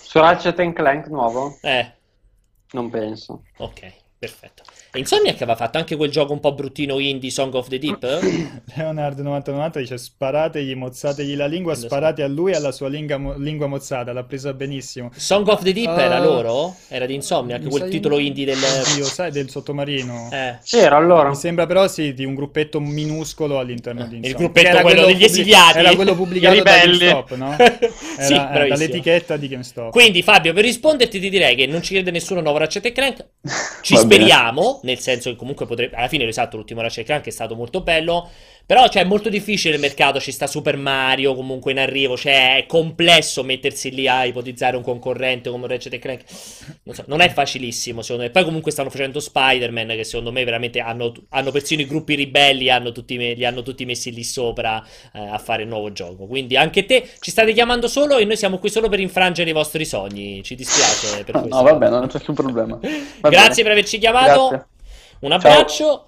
[0.00, 1.60] Su Ratchet and Clank nuovo?
[1.62, 1.92] Eh,
[2.72, 3.42] Non penso.
[3.58, 3.80] ok,
[4.18, 4.62] perfetto.
[4.90, 8.02] E Insomniac aveva fatto anche quel gioco un po' bruttino indie, Song of the Deep?
[8.74, 13.34] Leonard 9090 dice sparategli, mozzategli la lingua, sparate a lui e alla sua lingua, mo-
[13.36, 15.10] lingua mozzata, l'ha presa benissimo.
[15.14, 16.74] Song of the Deep era Ah, loro?
[16.88, 18.56] Era di Insomniac, quel sai- titolo indie del...
[18.56, 20.30] Oddio, sai, del sottomarino.
[20.32, 20.56] Eh.
[20.64, 21.28] C'era allora.
[21.28, 24.36] Mi sembra però sì, di un gruppetto minuscolo all'interno di Il Insomnia.
[24.38, 25.78] gruppetto Era quello degli pubblic- esiliati.
[25.78, 26.76] Era quello pubblicato da.
[26.78, 27.56] GameStop, no?
[28.18, 28.68] Sì, Era, eh, bravissimo.
[28.76, 29.90] dall'etichetta di GameStop.
[29.92, 32.92] Quindi Fabio, per risponderti ti direi che non ci crede nessuno a nuovo Ratchet e
[32.92, 33.24] Clank.
[33.82, 34.24] Ci Va bene.
[34.82, 35.96] Nel senso che comunque potrebbe...
[35.96, 38.28] Alla fine, esatto, l'ultimo Ratchet Clank è stato molto bello.
[38.68, 40.20] Però, cioè, è molto difficile il mercato.
[40.20, 42.18] Ci sta Super Mario comunque in arrivo.
[42.18, 46.24] Cioè, è complesso mettersi lì a ipotizzare un concorrente come Ratchet Clank.
[46.82, 48.30] Non, so, non è facilissimo, secondo me.
[48.30, 52.68] Poi comunque stanno facendo Spider-Man, che secondo me veramente hanno, hanno persino i gruppi ribelli,
[52.68, 56.26] hanno tutti, li hanno tutti messi lì sopra eh, a fare il nuovo gioco.
[56.26, 59.54] Quindi anche te ci state chiamando solo e noi siamo qui solo per infrangere i
[59.54, 60.42] vostri sogni.
[60.42, 61.62] Ci dispiace per No, questo.
[61.62, 62.78] vabbè, non c'è nessun problema.
[63.20, 63.62] Va Grazie bene.
[63.62, 64.48] per averci chiamato.
[64.48, 64.66] Grazie.
[65.20, 66.07] Un abbraccio.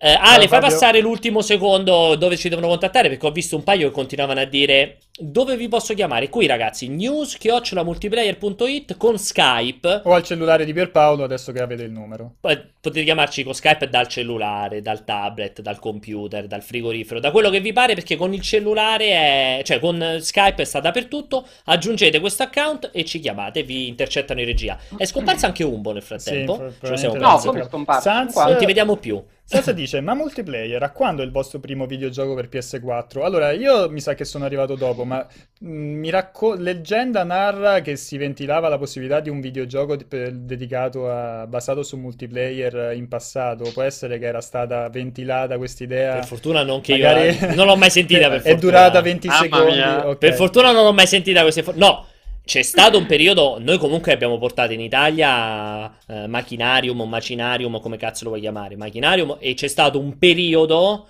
[0.00, 0.68] Eh, Ale, fai Fabio.
[0.68, 4.44] passare l'ultimo secondo dove ci devono contattare perché ho visto un paio che continuavano a
[4.44, 6.28] dire dove vi posso chiamare.
[6.28, 10.02] Qui ragazzi, news-multiplayer.it con Skype.
[10.04, 12.34] O al cellulare di Pierpaolo, adesso che avete il numero.
[12.40, 17.50] Poi potete chiamarci con Skype dal cellulare, dal tablet, dal computer, dal frigorifero, da quello
[17.50, 19.60] che vi pare perché con il cellulare, è...
[19.64, 21.44] cioè con Skype sta dappertutto.
[21.64, 24.78] Aggiungete questo account e ci chiamate, vi intercettano in regia.
[24.96, 26.54] È scomparso anche Umbo nel frattempo.
[26.54, 28.08] Sì, Ce lo siamo probabilmente No, come è scomparso?
[28.08, 28.36] Sans-.
[28.36, 29.20] Non ti vediamo più.
[29.50, 33.22] Sasa dice, ma multiplayer, a quando è il vostro primo videogioco per PS4?
[33.22, 35.26] Allora, io mi sa che sono arrivato dopo, ma
[35.60, 40.32] mh, mi racco- leggenda narra che si ventilava la possibilità di un videogioco di- per-
[40.34, 43.70] dedicato a, basato su multiplayer in passato.
[43.72, 46.12] Può essere che era stata ventilata questa idea.
[46.16, 48.60] Per fortuna non che Magari- io non l'ho mai sentita per È fortuna.
[48.60, 49.72] durata 20 Mamma secondi.
[49.72, 50.08] mia.
[50.08, 50.18] ok.
[50.18, 52.04] Per fortuna non l'ho mai sentita queste fo- No,
[52.48, 57.98] c'è stato un periodo, noi comunque abbiamo portato in Italia eh, Machinarium o Macinarium come
[57.98, 61.06] cazzo lo vuoi chiamare, Machinarium e c'è stato un periodo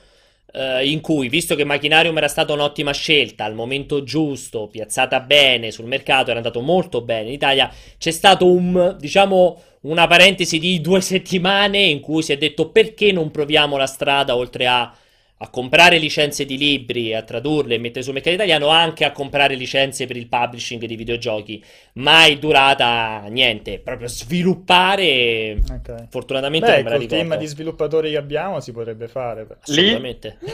[0.52, 5.70] eh, in cui, visto che Machinarium era stata un'ottima scelta al momento giusto, piazzata bene
[5.70, 10.80] sul mercato, era andato molto bene in Italia, c'è stato un, diciamo, una parentesi di
[10.80, 14.92] due settimane in cui si è detto perché non proviamo la strada oltre a
[15.40, 19.54] a comprare licenze di libri, a tradurle e mettere sul mercato italiano, anche a comprare
[19.54, 21.62] licenze per il publishing di videogiochi.
[21.94, 25.58] Mai durata niente, proprio sviluppare.
[25.70, 26.06] Ok.
[26.10, 29.46] Fortunatamente Beh, non me la col team di sviluppatori che abbiamo si potrebbe fare.
[29.60, 30.38] Assolutamente.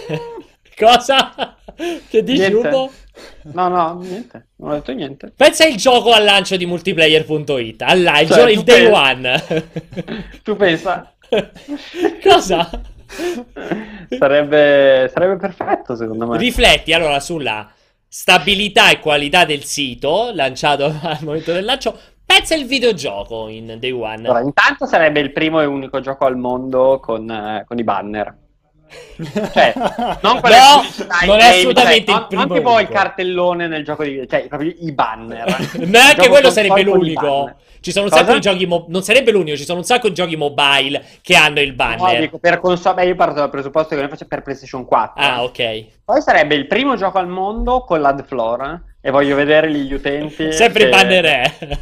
[0.76, 1.56] Cosa?
[2.08, 2.66] Che dici, Niente.
[2.68, 2.90] Ugo?
[3.52, 4.48] No, no, niente.
[4.56, 5.32] Non ho detto niente.
[5.36, 7.84] Pensa il gioco al lancio di multiplayer.it.
[7.88, 9.44] Il, Cioè, gio- tu il day pensi- one.
[10.42, 11.14] Tu pensa?
[12.22, 12.68] Cosa?
[14.18, 16.38] Sarebbe, sarebbe perfetto, secondo me.
[16.38, 17.68] Rifletti allora sulla
[18.06, 21.98] stabilità e qualità del sito lanciato al momento del lancio.
[22.24, 24.26] Pensa il videogioco in day one.
[24.26, 28.42] Allora, intanto sarebbe il primo e unico gioco al mondo con, eh, con i banner.
[29.52, 29.72] Cioè,
[30.22, 34.02] non No, non è game, assolutamente cioè, il primo non tipo il cartellone nel gioco
[34.02, 35.46] di cioè proprio i banner.
[35.78, 37.54] Il Neanche gioco quello sarebbe l'unico.
[37.80, 38.22] Ci sono un Cosa?
[38.24, 38.66] sacco di giochi.
[38.66, 41.74] mo- non sarebbe l'unico, ci sono un sacco di giochi mobile che hanno il No,
[41.74, 42.20] banner.
[42.20, 45.22] dico, per console, beh, io parto dal presupposto che noi facciamo per PlayStation 4.
[45.22, 45.84] Ah, ok.
[46.04, 49.92] Poi sarebbe il primo gioco al mondo con l'ad floor eh, e voglio vedere gli
[49.92, 50.50] utenti.
[50.52, 51.78] Sempre il che- banner è.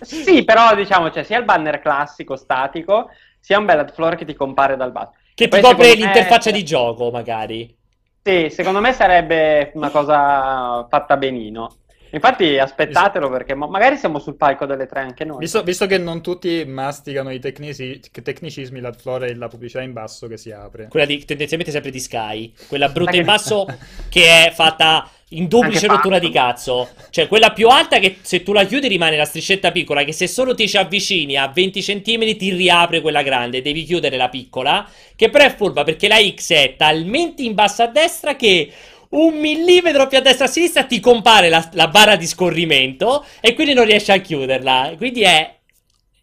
[0.00, 4.34] Sì, però diciamo c'è sia il banner classico statico, sia un bel ad che ti
[4.34, 5.12] compare dal basso.
[5.38, 7.76] Che ti copre secondo me- l'interfaccia di gioco, magari.
[8.24, 11.76] Sì, secondo me sarebbe una cosa fatta benino.
[12.10, 15.38] Infatti aspettatelo perché mo- magari siamo sul palco delle tre anche noi.
[15.38, 19.92] Visto, visto che non tutti masticano i tecnici- tecnicismi, la flora e la pubblicità in
[19.92, 20.88] basso che si apre.
[20.88, 22.52] Quella di, tendenzialmente sempre di Sky.
[22.66, 23.64] Quella brutta in basso
[24.10, 26.88] che è fatta in duplice rottura di cazzo.
[27.10, 30.04] Cioè, quella più alta che se tu la chiudi rimane la striscetta piccola.
[30.04, 33.60] Che se solo ti ci avvicini a 20 cm ti riapre quella grande.
[33.60, 34.88] Devi chiudere la piccola.
[35.14, 38.72] Che però è furba perché la X è talmente in basso a destra che.
[39.10, 43.54] Un millimetro più a destra a sinistra ti compare la, la barra di scorrimento e
[43.54, 44.92] quindi non riesci a chiuderla.
[44.98, 45.56] Quindi è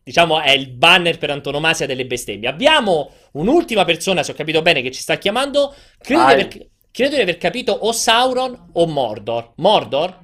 [0.04, 2.48] diciamo, è il banner per antonomasia delle bestemmie.
[2.48, 5.74] Abbiamo un'ultima persona, se ho capito bene, che ci sta chiamando.
[5.98, 6.34] Credo, Vai.
[6.34, 9.52] aver, credo di aver capito o Sauron o Mordor.
[9.56, 10.18] Mordor?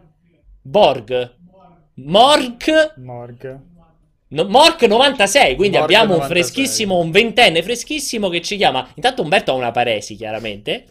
[0.62, 1.36] Borg?
[1.96, 2.94] Morg?
[2.96, 3.60] Morg.
[4.30, 6.30] No, Mork 96, quindi Mork abbiamo un 96.
[6.30, 8.88] freschissimo, un ventenne freschissimo che ci chiama.
[8.96, 10.86] Intanto Umberto ha una paresi, chiaramente.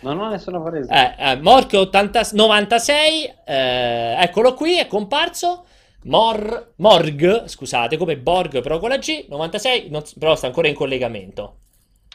[0.00, 1.14] Non ho nessuna presa.
[1.14, 5.66] Eh, eh, Mork 80 96, eh, eccolo qui, è comparso.
[6.04, 10.74] Mor, Morg, scusate, come Borg però con la G, 96, non- però sta ancora in
[10.74, 11.58] collegamento.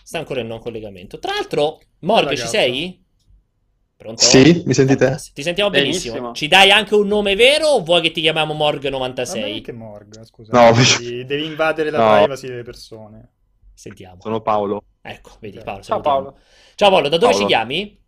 [0.03, 1.19] Sta ancora in non collegamento.
[1.19, 3.09] Tra l'altro, Morg, ci sei?
[4.01, 4.23] Pronto?
[4.23, 5.15] Sì, mi sentite?
[5.31, 6.13] Ti sentiamo benissimo.
[6.13, 6.33] Benissimo.
[6.33, 9.61] Ci dai anche un nome vero o vuoi che ti chiamiamo Morg Ma 96?
[9.61, 10.51] che morga, scusa.
[10.53, 12.17] No, devi, devi invadere la No.
[12.17, 13.29] privacy delle persone.
[13.75, 14.19] Sentiamo.
[14.19, 15.59] Sono Paolo, Ecco, vedi.
[15.59, 15.83] Paolo.
[15.83, 16.01] Ciao.
[16.01, 16.37] Paolo.
[16.73, 17.47] Ciao Paolo, da dove Paolo.
[17.47, 17.99] ci chiami?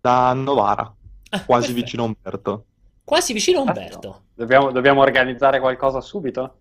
[0.00, 0.92] da Novara,
[1.30, 1.80] Ah, quasi perfetto.
[1.84, 2.64] vicino a Umberto.
[3.04, 4.22] Quasi vicino a Umberto.
[4.34, 6.54] Dobbiamo, dobbiamo organizzare qualcosa subito?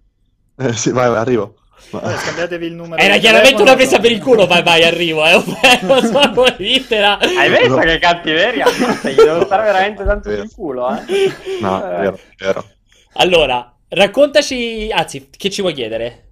[0.59, 1.55] Eh, sì, vai, vai, arrivo.
[1.91, 3.01] Vabbè, scambiatevi il numero.
[3.01, 4.01] Era chiaramente una presa no?
[4.01, 5.41] per il culo, vai vai, arrivo, eh.
[5.84, 6.19] Non so.
[6.19, 7.78] Hai visto No.
[7.82, 8.65] che cattiveria?
[9.03, 11.32] Gli devo stare veramente tanto sul culo, eh?
[11.61, 11.95] No, Eh.
[11.95, 12.65] è vero, è vero.
[13.13, 16.23] Allora, raccontaci, anzi, che ci vuoi chiedere?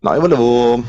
[0.00, 0.82] No, io volevo,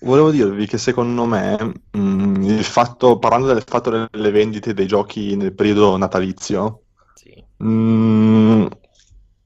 [0.00, 1.56] volevo dirvi che secondo me
[1.90, 6.82] mh, il fatto, parlando del fatto delle vendite dei giochi nel periodo natalizio,
[7.14, 7.44] Sì.
[7.56, 8.66] mh,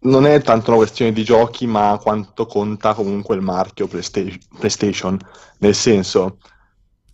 [0.05, 4.20] non è tanto una questione di giochi, ma quanto conta comunque il marchio Playsta-
[4.59, 5.16] PlayStation.
[5.59, 6.38] Nel senso,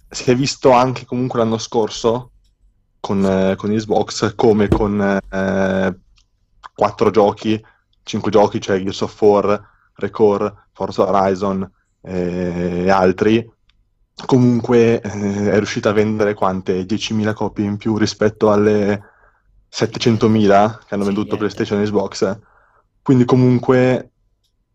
[0.09, 2.33] si è visto anche comunque l'anno scorso
[3.01, 5.99] con, eh, con Xbox come con eh,
[6.75, 7.63] quattro giochi,
[8.03, 9.61] cinque giochi, cioè Gears of War,
[9.95, 11.71] Recore, Forza Horizon
[12.03, 13.47] eh, e altri,
[14.27, 16.85] comunque eh, è riuscita a vendere quante?
[16.87, 19.03] 10.000 copie in più rispetto alle
[19.69, 21.37] 700.000 che hanno Sì, venduto niente.
[21.37, 22.39] PlayStation e Xbox.
[23.09, 24.11] Quindi comunque,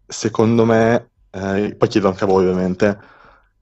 [0.07, 2.97] secondo me, eh, poi chiedo anche a voi ovviamente,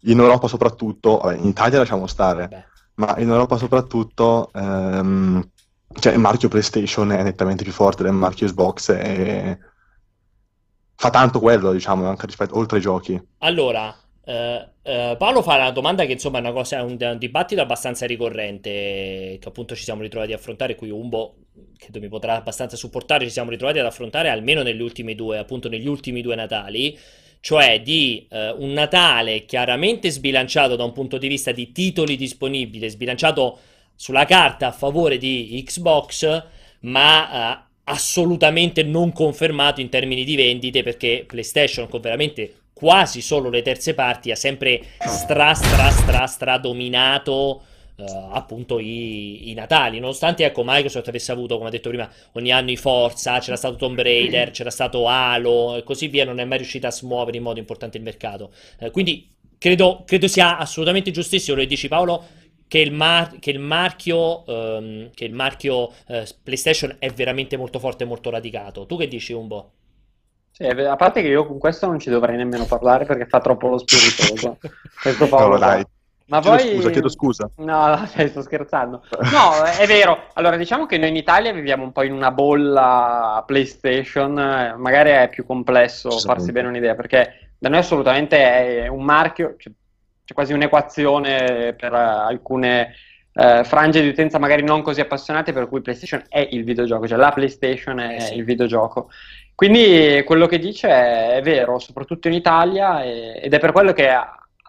[0.03, 2.65] in Europa soprattutto, vabbè, in Italia lasciamo stare, Vabbè.
[2.93, 5.45] ma in Europa soprattutto, ehm,
[5.99, 9.59] cioè, il marchio PlayStation è nettamente più forte del marchio Xbox e
[10.95, 13.21] fa tanto quello, diciamo, anche rispetto, oltre ai giochi.
[13.39, 13.93] Allora,
[14.23, 17.59] eh, eh, Paolo fa una domanda che insomma è una cosa, è un, un dibattito
[17.59, 18.69] abbastanza ricorrente
[19.37, 21.35] che appunto ci siamo ritrovati a affrontare, qui Umbo
[21.77, 25.67] credo mi potrà abbastanza supportare, ci siamo ritrovati ad affrontare almeno negli ultimi due, appunto
[25.69, 26.97] negli ultimi due Natali,
[27.39, 32.87] cioè di eh, un Natale chiaramente sbilanciato da un punto di vista di titoli disponibili,
[32.89, 33.59] sbilanciato
[33.95, 36.43] sulla carta a favore di Xbox,
[36.81, 43.49] ma eh, assolutamente non confermato in termini di vendite perché PlayStation con veramente quasi solo
[43.49, 47.63] le terze parti ha sempre stra stra stra stra dominato
[48.01, 52.51] eh, appunto i, i Natali nonostante ecco Microsoft avesse avuto come ha detto prima ogni
[52.51, 56.45] anno i Forza c'era stato Tomb Raider c'era stato Halo e così via non è
[56.45, 61.11] mai riuscita a smuovere in modo importante il mercato Eh, quindi credo, credo sia assolutamente
[61.11, 62.23] giustissimo lo dici Paolo
[62.71, 67.79] che il, mar- che il marchio, ehm, che il marchio eh, PlayStation è veramente molto
[67.79, 68.85] forte e molto radicato.
[68.85, 69.71] Tu che dici, Umbo?
[70.51, 73.67] Sì, a parte che io con questo non ci dovrei nemmeno parlare perché fa troppo
[73.67, 74.57] lo spiritoso.
[75.01, 75.85] Questo Paolo Cavolo, dai.
[76.31, 76.73] Ma Chiedo poi...
[76.75, 77.49] scusa, chiedo scusa.
[77.57, 79.03] No, dai, sto scherzando.
[79.33, 80.27] No, è vero.
[80.35, 85.09] Allora, diciamo che noi in Italia viviamo un po' in una bolla PlayStation, eh, magari
[85.09, 89.69] è più complesso farsi bene un'idea, perché da noi assolutamente è un marchio, c'è,
[90.23, 92.95] c'è quasi un'equazione per eh, alcune
[93.33, 97.17] eh, frange di utenza magari non così appassionate, per cui PlayStation è il videogioco, cioè
[97.17, 98.35] la PlayStation è Eh sì.
[98.37, 99.09] il videogioco.
[99.53, 103.91] Quindi quello che dice è, è vero, soprattutto in Italia, e- ed è per quello
[103.91, 104.09] che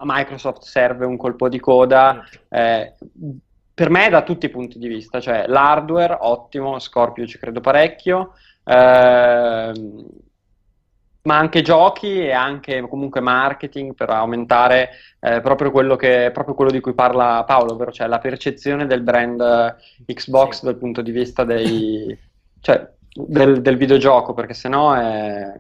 [0.02, 2.94] a Microsoft serve un colpo di coda eh,
[3.74, 8.34] per me da tutti i punti di vista, cioè l'hardware ottimo, Scorpio ci credo parecchio,
[8.64, 10.06] ehm,
[11.22, 14.90] ma anche giochi e anche comunque marketing per aumentare
[15.20, 19.02] eh, proprio quello che, proprio quello di cui parla Paolo, ovvero cioè la percezione del
[19.02, 20.64] brand Xbox Sì.
[20.64, 22.18] dal punto di vista dei,
[22.60, 25.52] cioè, del, del videogioco, perché sennò è,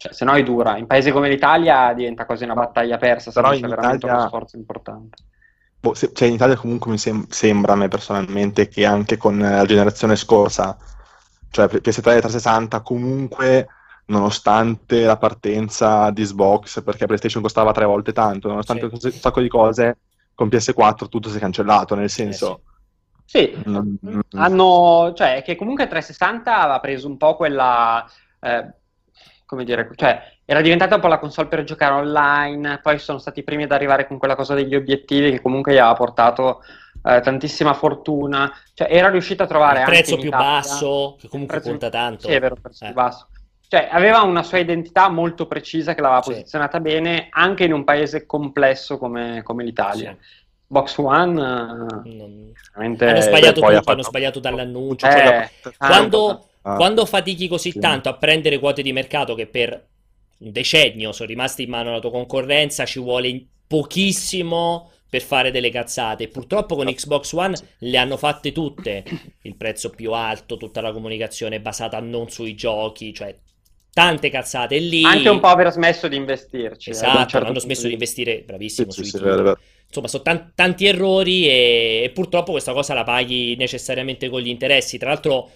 [0.00, 0.78] cioè, sennò è dura.
[0.78, 4.26] In paesi come l'Italia diventa quasi una battaglia persa, se Però in veramente Italia- uno
[4.28, 5.22] sforzo importante.
[5.78, 9.36] Boh, se- cioè in Italia comunque mi sem- sembra a me personalmente che anche con
[9.38, 10.74] la generazione scorsa,
[11.50, 13.68] cioè PS3 e 360, comunque
[14.06, 19.06] nonostante la partenza di Xbox, perché PlayStation costava tre volte tanto, nonostante Sì.
[19.06, 19.98] un sacco di cose,
[20.34, 22.62] con PS4 tutto si è cancellato, nel senso...
[23.26, 23.98] Sì, non-
[24.32, 28.04] hanno, cioè, che comunque 360 aveva preso un po' quella,
[28.40, 28.72] eh,
[29.50, 33.40] come dire, cioè, era diventata un po' la console per giocare online, poi sono stati
[33.40, 36.62] i primi ad arrivare con quella cosa degli obiettivi che comunque gli aveva portato
[37.02, 41.56] eh, tantissima fortuna, cioè, era riuscita a trovare Il prezzo più Italia- basso, che comunque
[41.56, 42.28] prezzo- conta tanto.
[42.28, 42.86] Sì, è vero, il prezzo Eh.
[42.86, 43.26] più basso.
[43.66, 46.30] Cioè, aveva una sua identità molto precisa che l'aveva Sì.
[46.30, 50.16] posizionata bene anche in un paese complesso come, come l'Italia.
[50.20, 50.38] Sì.
[50.66, 52.52] Box One, Non-.
[52.74, 55.06] Hanno sbagliato ha tutto, hanno fatto- sbagliato dall'annuncio.
[55.06, 56.44] Eh, cioè, tanto, quando.
[56.62, 57.78] Quando fatichi così Sì.
[57.78, 59.88] tanto a prendere quote di mercato che per
[60.38, 65.70] un decennio sono rimasti in mano alla tua concorrenza, ci vuole pochissimo per fare delle
[65.70, 66.28] cazzate.
[66.28, 69.04] Purtroppo con Xbox One le hanno fatte tutte.
[69.42, 73.34] Il prezzo più alto, tutta la comunicazione basata non sui giochi, cioè
[73.92, 75.02] tante cazzate lì.
[75.04, 76.90] Anche un po' aver smesso di investirci.
[76.90, 79.58] Esatto, eh, certo hanno smesso di investire, bravissimo, Sì, sì, sui sì, vero.
[79.86, 84.48] Insomma, sono tan- tanti errori e, e purtroppo questa cosa la paghi necessariamente con gli
[84.48, 84.98] interessi.
[84.98, 85.50] Tra l'altro, eh,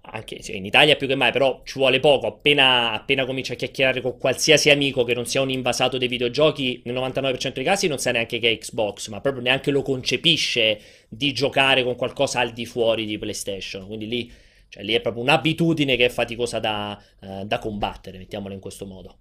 [0.00, 2.26] anche se in Italia più che mai, però ci vuole poco.
[2.26, 6.82] Appena, appena cominci a chiacchierare con qualsiasi amico che non sia un invasato dei videogiochi,
[6.84, 10.80] nel 99% dei casi non sa neanche che è Xbox, ma proprio neanche lo concepisce
[11.08, 13.86] di giocare con qualcosa al di fuori di PlayStation.
[13.86, 14.32] Quindi lì,
[14.68, 18.86] cioè, lì è proprio un'abitudine che è faticosa da, eh, da combattere, mettiamola in questo
[18.86, 19.18] modo.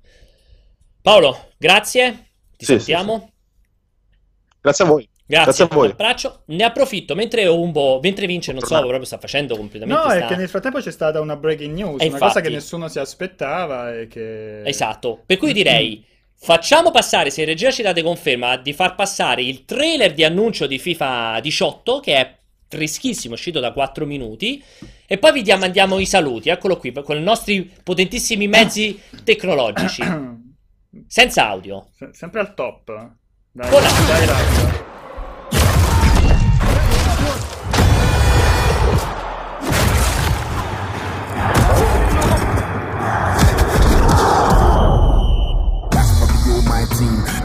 [1.02, 2.12] Paolo, grazie.
[2.58, 3.32] Ti Sì, sì, sentiamo.
[4.62, 5.10] Grazie a voi.
[5.30, 5.86] Grazie, Grazie a voi.
[5.88, 6.42] un abbraccio.
[6.46, 10.28] Ne approfitto mentre Umbo, mentre vince, non so, proprio sta facendo completamente No, è sta-
[10.28, 12.98] che nel frattempo c'è stata una breaking news, E una cosa infatti- che nessuno si
[13.00, 14.62] aspettava e che...
[14.64, 15.22] Esatto.
[15.26, 16.02] Per cui direi
[16.40, 20.66] facciamo passare, se in regia ci date conferma, di far passare il trailer di annuncio
[20.66, 22.36] di FIFA 18 che è
[22.70, 24.64] freschissimo, uscito da 4 minuti
[25.06, 30.04] e poi vi diamo, mandiamo i saluti, eccolo qui, con i nostri potentissimi mezzi tecnologici,
[31.08, 31.88] senza audio.
[31.98, 32.86] Se- Sempre al top.
[33.52, 33.88] Dai, Buona.
[34.08, 34.96] dai, Razza.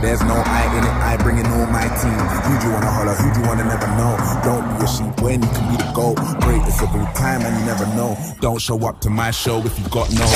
[0.03, 2.19] There's no I in it, I bring it on my team.
[2.45, 4.17] Who do you wanna holler, who do you wanna never know?
[4.43, 6.17] Don't be a sheep when you can be the goat.
[6.41, 8.17] Greatest of all time and you never know.
[8.41, 10.27] Don't show up to my show if you got no.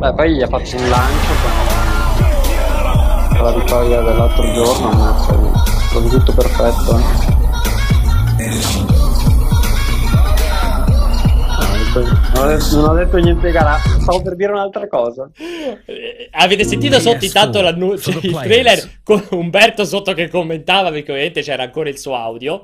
[0.00, 1.34] Beh, poi gli ha fatto un lancio
[3.36, 5.32] con la vittoria dell'altro giorno, ammazza,
[5.90, 6.98] proprio tutto perfetto.
[8.38, 8.93] eh.
[11.96, 15.30] Ah, Non ho, detto, niente gara, stavo per dire un'altra cosa.
[15.36, 21.42] Eh, Avete sentito sotto intanto l'annuncio, il trailer con Umberto sotto che commentava perché ovviamente
[21.42, 22.60] c'era ancora il suo audio.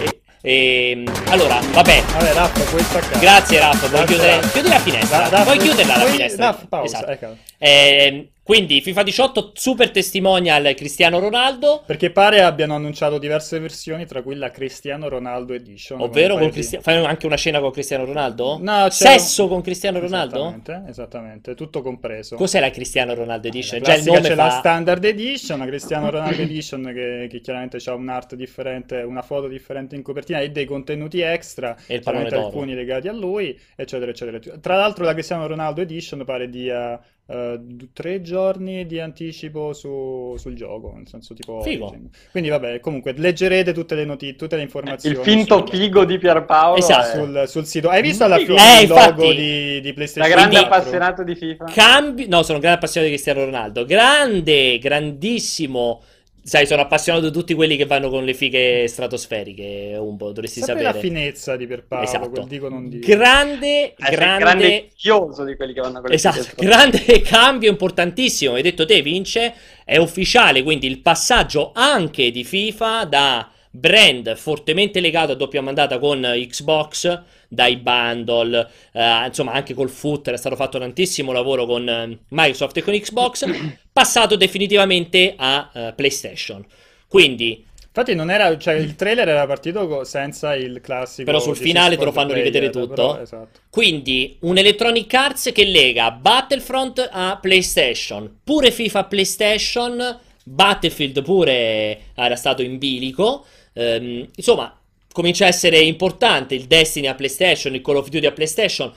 [0.00, 3.20] E, e- allora, vabbè, Vabbè, Raffa, puoi staccare.
[3.20, 4.52] grazie Raff, puoi chiudere, Raff.
[4.52, 6.44] chiudi la finestra, Da- puoi chiuderla la puoi- finestra.
[6.46, 7.10] da- pausa, Esatto.
[7.12, 7.36] ecco.
[7.58, 14.20] Ehm, quindi FIFA 18 super testimonial Cristiano Ronaldo, Perché pare abbiano annunciato diverse versioni, tra
[14.22, 16.00] cui la Cristiano Ronaldo Edition.
[16.00, 18.58] ovvero con Cristiano fai anche una scena con Cristiano Ronaldo?
[18.60, 20.48] No, c'era- Sesso con Cristiano Ronaldo?
[20.48, 22.34] Esattamente, esattamente, tutto compreso.
[22.34, 23.80] Cos'è la Cristiano Ronaldo Edition?
[23.80, 27.40] La Già il nome c'è fa la Standard Edition, la Cristiano Ronaldo Edition che, che
[27.40, 32.02] chiaramente ha un'art differente, una foto differente in copertina e dei contenuti extra, E il
[32.04, 34.58] alcuni legati a lui, eccetera, eccetera.
[34.58, 37.60] Tra l'altro la Cristiano Ronaldo Edition pare dia eh,
[37.92, 41.86] tre giorni di anticipo su- sul gioco, nel senso tipo Figo.
[41.86, 42.10] Origin.
[42.30, 46.18] Quindi vabbè, comunque leggerete tutte le notizie, tutte le informazioni Il finto sul- figo di
[46.18, 46.76] Pierpaolo.
[46.78, 47.06] Esatto.
[47.06, 47.88] è sul, sul sito.
[47.88, 49.20] Hai visto alla fine Eh, il infatti.
[49.20, 50.74] logo di, di Da PlayStation grande 4?
[50.74, 51.64] appassionato di FIFA.
[51.66, 52.28] Cambi...
[52.28, 53.84] No, sono un grande appassionato di Cristiano Ronaldo.
[53.84, 56.02] Grande, grandissimo.
[56.44, 59.96] Sai, sono appassionato di tutti quelli che vanno con le fighe stratosferiche.
[59.98, 61.08] Un po', dovresti Sapere la sapere.
[61.08, 62.30] finezza di Pierpaolo, Esatto.
[62.30, 63.06] quel dico non dico.
[63.06, 67.70] Grande, Eh, grande, grande chioso di quelli che vanno con le Esatto, fighe grande cambio
[67.70, 68.54] importantissimo.
[68.54, 75.00] Hai detto te, Vince, è ufficiale quindi il passaggio anche di FIFA da brand fortemente
[75.00, 80.56] legato a doppia mandata con Xbox, dai bundle, eh, insomma anche col foot era stato
[80.56, 83.44] fatto tantissimo lavoro con eh, Microsoft e con Xbox,
[83.90, 86.64] passato definitivamente a eh, PlayStation.
[87.08, 91.98] Quindi Infatti non era, cioè il trailer era partito senza il classico Però sul finale
[91.98, 93.06] te lo fanno rivedere player, tutto.
[93.10, 93.60] però, esatto.
[93.68, 102.36] Quindi un Electronic Arts che lega Battlefront a PlayStation, pure FIFA PlayStation, Battlefield pure era
[102.36, 103.44] stato in bilico.
[103.74, 104.76] Ehm, insomma,
[105.12, 108.92] comincia a essere importante il Destiny a PlayStation, il Call of Duty a PlayStation.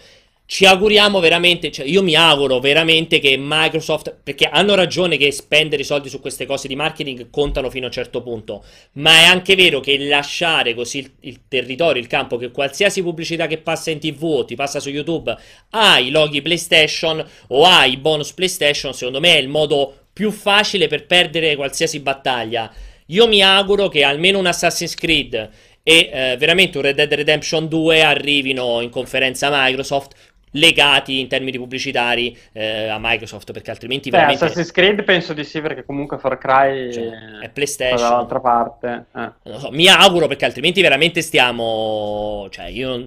[0.47, 5.82] Ci auguriamo veramente, cioè io mi auguro veramente che Microsoft, perché hanno ragione che spendere
[5.82, 8.63] i soldi su queste cose di marketing contano fino a un certo punto,
[8.93, 13.47] ma è anche vero che lasciare così il, il territorio, il campo, che qualsiasi pubblicità
[13.47, 15.36] che passa in tv o ti passa su YouTube
[15.71, 20.30] ha i loghi PlayStation o ha i bonus PlayStation, secondo me è il modo più
[20.30, 22.71] facile per perdere qualsiasi battaglia.
[23.08, 25.49] Io mi auguro che almeno un Assassin's Creed
[25.84, 30.16] e eh, veramente un Red Dead Redemption 2 arrivino in conferenza Microsoft
[30.51, 35.43] legati in termini pubblicitari eh, a Microsoft perché altrimenti Beh, veramente Assassin's Creed penso di
[35.43, 37.10] sì, perché comunque Far Cry Cioè,
[37.41, 37.97] è è PlayStation.
[38.10, 39.06] dall'altra parte.
[39.14, 39.60] eh.
[39.60, 43.06] so, mi auguro perché altrimenti veramente stiamo cioè io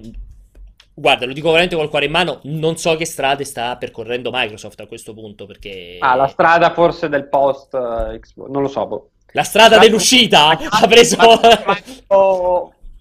[0.93, 4.79] guarda lo dico veramente col cuore in mano non so che strade sta percorrendo Microsoft
[4.81, 8.85] a questo punto perché Ah, la strada forse del post eh, Xbox, non lo so.
[8.85, 9.09] boh.
[9.33, 11.17] La strada dell'uscita ha preso
[11.67, 11.77] ma-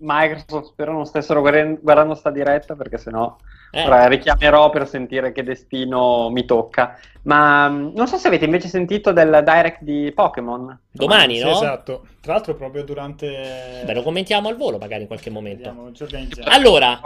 [0.01, 3.37] Microsoft spero non stessero guardando sta diretta perché sennò
[3.73, 3.85] Eh.
[3.85, 6.97] ora richiamerò per sentire che destino mi tocca.
[7.23, 10.79] Ma mh, non so se avete invece sentito del direct di Pokémon.
[10.91, 11.51] Domani, Sì, no?
[11.51, 12.07] esatto.
[12.21, 13.83] Tra l'altro proprio durante...
[13.85, 15.93] Beh, lo commentiamo al volo magari in qualche momento.
[15.99, 16.31] Vediamo.
[16.45, 17.01] Allora,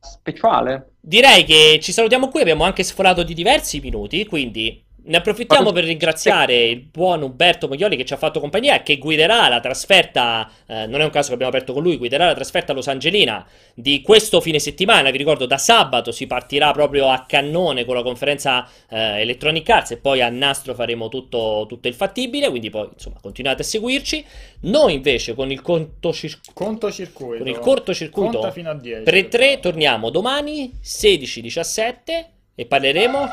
[0.00, 0.94] Speciale.
[1.00, 5.84] direi che ci salutiamo qui, abbiamo anche sforato di diversi minuti, quindi ne approfittiamo per
[5.84, 10.48] ringraziare il buon Umberto Moglioli che ci ha fatto compagnia e che guiderà la trasferta,
[10.66, 12.88] eh, non è un caso che abbiamo aperto con lui, guiderà la trasferta a Los
[12.88, 13.44] Angelina
[13.74, 18.02] di questo fine settimana, vi ricordo da sabato si partirà proprio a cannone con la
[18.02, 22.88] conferenza eh, Electronic Arts e poi a nastro faremo tutto, tutto il fattibile, quindi poi
[22.92, 24.24] insomma continuate a seguirci.
[24.60, 27.38] Noi invece con il contocircuito Conto circuito.
[27.38, 29.02] Con il cortocircuito Conta fino a 10.
[29.02, 32.24] 3-3 torniamo domani 16-17
[32.54, 33.28] e parleremo.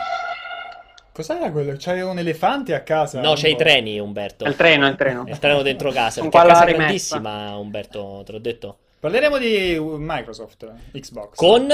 [1.19, 1.75] Cos'era quello?
[1.77, 3.19] C'hai un elefante a casa?
[3.19, 4.45] No, c'è i Un treni, Umberto.
[4.45, 5.25] È il treno, è il treno.
[5.25, 6.21] È il treno dentro casa.
[6.21, 7.19] Con Perché casa è rimessa.
[7.19, 8.77] grandissima, Umberto, te l'ho detto.
[9.01, 11.35] Parleremo di Microsoft, Xbox.
[11.35, 11.67] Con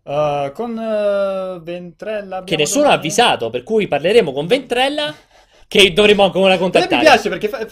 [0.00, 2.42] Uh, con uh, Ventrella.
[2.42, 5.14] che nessuno ha avvisato, per cui parleremo con Ventrella
[5.68, 7.02] che dovremo ancora me mi contattare.
[7.02, 7.66] piace perché fa-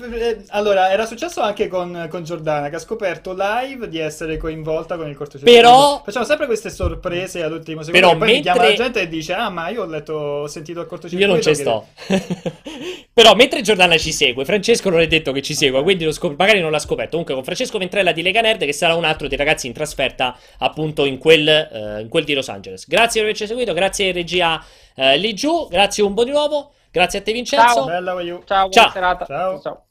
[0.48, 5.08] allora era successo anche con, con Giordana che ha scoperto live di essere coinvolta con
[5.08, 5.58] il cortocircuito.
[5.58, 8.06] Però- facciamo sempre queste sorprese all'ultimo secondo.
[8.06, 10.46] Però poi mi chiama la mentre- gente e dice: Ah, ma io ho letto, ho
[10.46, 11.26] sentito il cortocircuito.
[11.26, 11.86] Io non ci sto.
[13.16, 16.36] Però mentre Giordana ci segue, Francesco non è detto che ci segua, quindi lo scop-
[16.36, 17.12] magari non l'ha scoperto.
[17.12, 20.36] Comunque con Francesco Ventrella di Lega Nerd, che sarà un altro dei ragazzi in trasferta
[20.58, 22.86] appunto in quel, eh, in quel di Los Angeles.
[22.86, 24.62] Grazie per averci seguito, grazie regia
[24.94, 27.74] eh, lì giù, grazie un po' di nuovo, grazie a te Vincenzo.
[27.74, 27.84] Ciao.
[27.84, 28.42] Bella, voglio.
[28.44, 28.90] Ciao, buona Ciao.
[28.90, 29.24] serata.
[29.26, 29.60] Ciao.
[29.60, 29.82] Ciao.